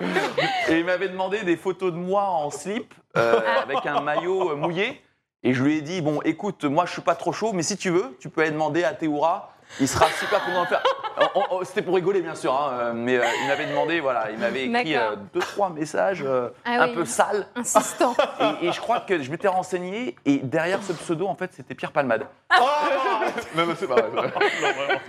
Et 0.70 0.80
il 0.80 0.86
m'avait 0.86 1.10
demandé 1.10 1.44
des 1.44 1.58
photos 1.58 1.92
de 1.92 1.98
moi 1.98 2.24
en 2.24 2.52
slip, 2.52 2.94
euh, 3.18 3.40
avec 3.64 3.86
un 3.86 4.02
maillot 4.02 4.56
mouillé. 4.56 5.02
Et 5.48 5.54
je 5.54 5.64
lui 5.64 5.78
ai 5.78 5.82
dit, 5.82 6.02
bon, 6.02 6.22
écoute, 6.26 6.66
moi 6.66 6.86
je 6.88 6.92
suis 6.94 7.02
pas 7.04 7.14
trop 7.16 7.32
chaud, 7.32 7.52
mais 7.54 7.62
si 7.62 7.78
tu 7.78 7.92
veux, 7.92 8.18
tu 8.20 8.30
peux 8.30 8.42
aller 8.42 8.50
demander 8.50 8.84
à 8.84 8.94
Théoura, 8.94 9.52
il 9.80 9.88
sera 9.88 10.08
super 10.20 10.44
content 10.44 10.62
de 10.62 10.62
le 10.62 10.68
faire. 10.70 10.84
C'était 11.64 11.82
pour 11.84 11.96
rigoler, 11.96 12.22
bien 12.22 12.34
sûr, 12.36 12.52
hein, 12.54 12.72
euh, 12.74 12.94
mais 12.96 13.18
euh, 13.18 13.24
il 13.44 13.48
m'avait 13.48 13.68
demandé, 13.68 14.00
voilà, 14.00 14.32
il 14.32 14.38
m'avait 14.40 14.66
écrit 14.66 14.96
euh, 14.98 15.16
deux, 15.34 15.40
trois 15.40 15.70
messages 15.70 16.24
euh, 16.26 16.50
Ah 16.66 16.82
un 16.84 16.88
oui. 16.90 16.96
peu 16.96 17.06
sales. 17.06 17.48
Insistant. 17.56 18.16
Et, 18.62 18.68
et 18.68 18.72
je 18.72 18.80
crois 18.82 19.00
que 19.02 19.22
je 19.22 19.30
m'étais 19.32 19.48
renseigné, 19.48 20.16
et 20.26 20.38
derrière 20.40 20.82
ce 20.84 20.94
pseudo, 20.94 21.28
en 21.28 21.36
fait, 21.36 21.52
c'était 21.54 21.76
Pierre 21.76 21.92
Palmade. 21.92 22.26
Ah 22.50 23.26
Non, 23.56 23.66
mais 23.66 23.74
c'est 23.78 23.88
pas 23.88 23.96
vrai. 24.02 24.32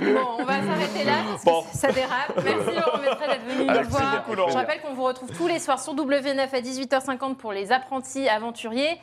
Bon, 0.00 0.20
on 0.38 0.44
va 0.44 0.54
s'arrêter 0.54 1.04
là 1.04 1.12
parce 1.30 1.44
Bon. 1.44 1.62
que 1.62 1.76
ça 1.76 1.92
dérape. 1.92 2.32
Merci 2.42 2.74
Laurent 2.76 2.98
d'être 2.98 3.42
venu 3.46 3.66
nous 3.66 3.88
voir. 3.88 4.24
Je 4.48 4.54
rappelle 4.54 4.80
qu'on 4.80 4.94
vous 4.94 5.04
retrouve 5.04 5.30
tous 5.32 5.46
les 5.46 5.58
soirs 5.60 5.80
sur 5.80 5.94
W9 5.94 6.38
à 6.40 6.60
18h50 6.60 7.36
pour 7.36 7.52
les 7.52 7.72
apprentis 7.72 8.28
aventuriers 8.28 8.98